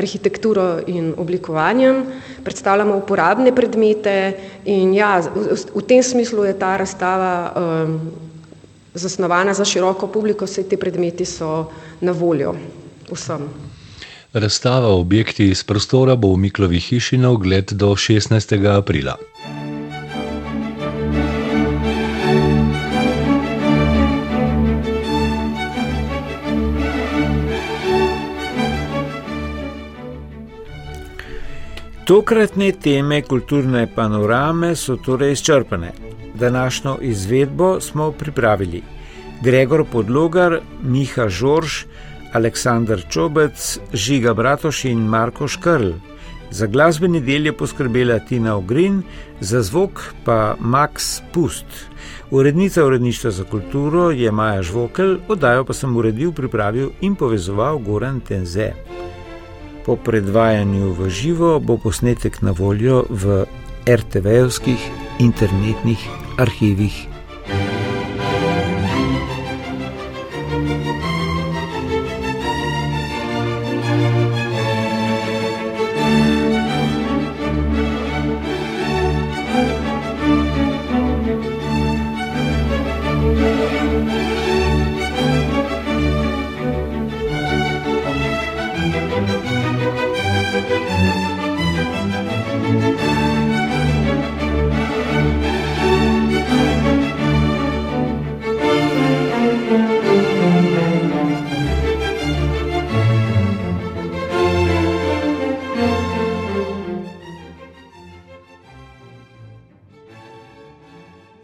arhitekturo 0.01 0.81
in 0.87 1.13
oblikovanjem, 1.17 2.05
predstavljamo 2.45 2.97
uporabne 2.97 3.53
predmete 3.53 4.33
in 4.65 4.95
ja, 4.97 5.19
v, 5.21 5.61
v 5.75 5.83
tem 5.85 6.03
smislu 6.03 6.49
je 6.49 6.57
ta 6.59 6.77
razstava 6.81 7.33
um, 7.53 8.01
zasnovana 8.95 9.55
za 9.55 9.65
široko 9.65 10.09
publiko, 10.09 10.49
vse 10.49 10.65
te 10.65 10.81
predmeti 10.81 11.29
so 11.29 11.67
na 12.01 12.17
voljo 12.17 12.57
vsem. 13.13 13.51
Razstava 14.33 14.89
objekti 14.89 15.49
iz 15.49 15.63
prostora 15.65 16.17
bo 16.17 16.35
v 16.35 16.37
Miklovi 16.37 16.79
hiši 16.81 17.17
na 17.17 17.31
ogled 17.31 17.73
do 17.73 17.95
16. 17.97 18.77
aprila. 18.77 19.17
Tokratne 32.05 32.73
teme 32.73 33.23
kulturne 33.23 33.87
panorame 33.95 34.77
so 34.77 34.97
torej 34.97 35.33
izčrpane. 35.33 35.93
Današnjo 36.35 36.99
izvedbo 37.01 37.81
smo 37.81 38.13
pripravili 38.13 38.83
Gregor 39.43 39.85
Podlogar, 39.93 40.61
Miha 40.83 41.29
Žorž, 41.29 41.85
Aleksandr 42.33 43.03
Čobec, 43.09 43.79
Žiga 43.93 44.35
Bratoš 44.35 44.85
in 44.85 45.07
Marko 45.09 45.49
Škrl. 45.49 45.93
Za 46.51 46.67
glasbeni 46.67 47.21
del 47.21 47.47
je 47.47 47.53
poskrbela 47.53 48.19
Tina 48.19 48.57
Ogrin, 48.57 49.03
za 49.41 49.63
zvok 49.63 50.01
pa 50.25 50.57
Max 50.61 51.21
Pust. 51.33 51.67
Urednica 52.31 52.85
uredništva 52.85 53.31
za 53.31 53.45
kulturo 53.45 54.11
je 54.11 54.33
Maja 54.33 54.63
Žvokel, 54.63 55.19
oddajo 55.29 55.65
pa 55.65 55.73
sem 55.73 55.97
uredil, 55.97 56.33
pripravil 56.33 56.91
in 57.01 57.15
povezoval 57.15 57.79
Goran 57.79 58.21
Tenze. 58.21 58.73
Po 59.87 59.97
predvajanju 59.97 60.93
v 60.93 61.11
živo 61.11 61.59
bo 61.61 61.77
posnetek 61.77 62.43
na 62.43 62.53
voljo 62.53 63.05
v 63.11 63.45
RTV-ovskih 63.89 64.91
internetnih 65.19 66.09
arhivih. 66.37 67.18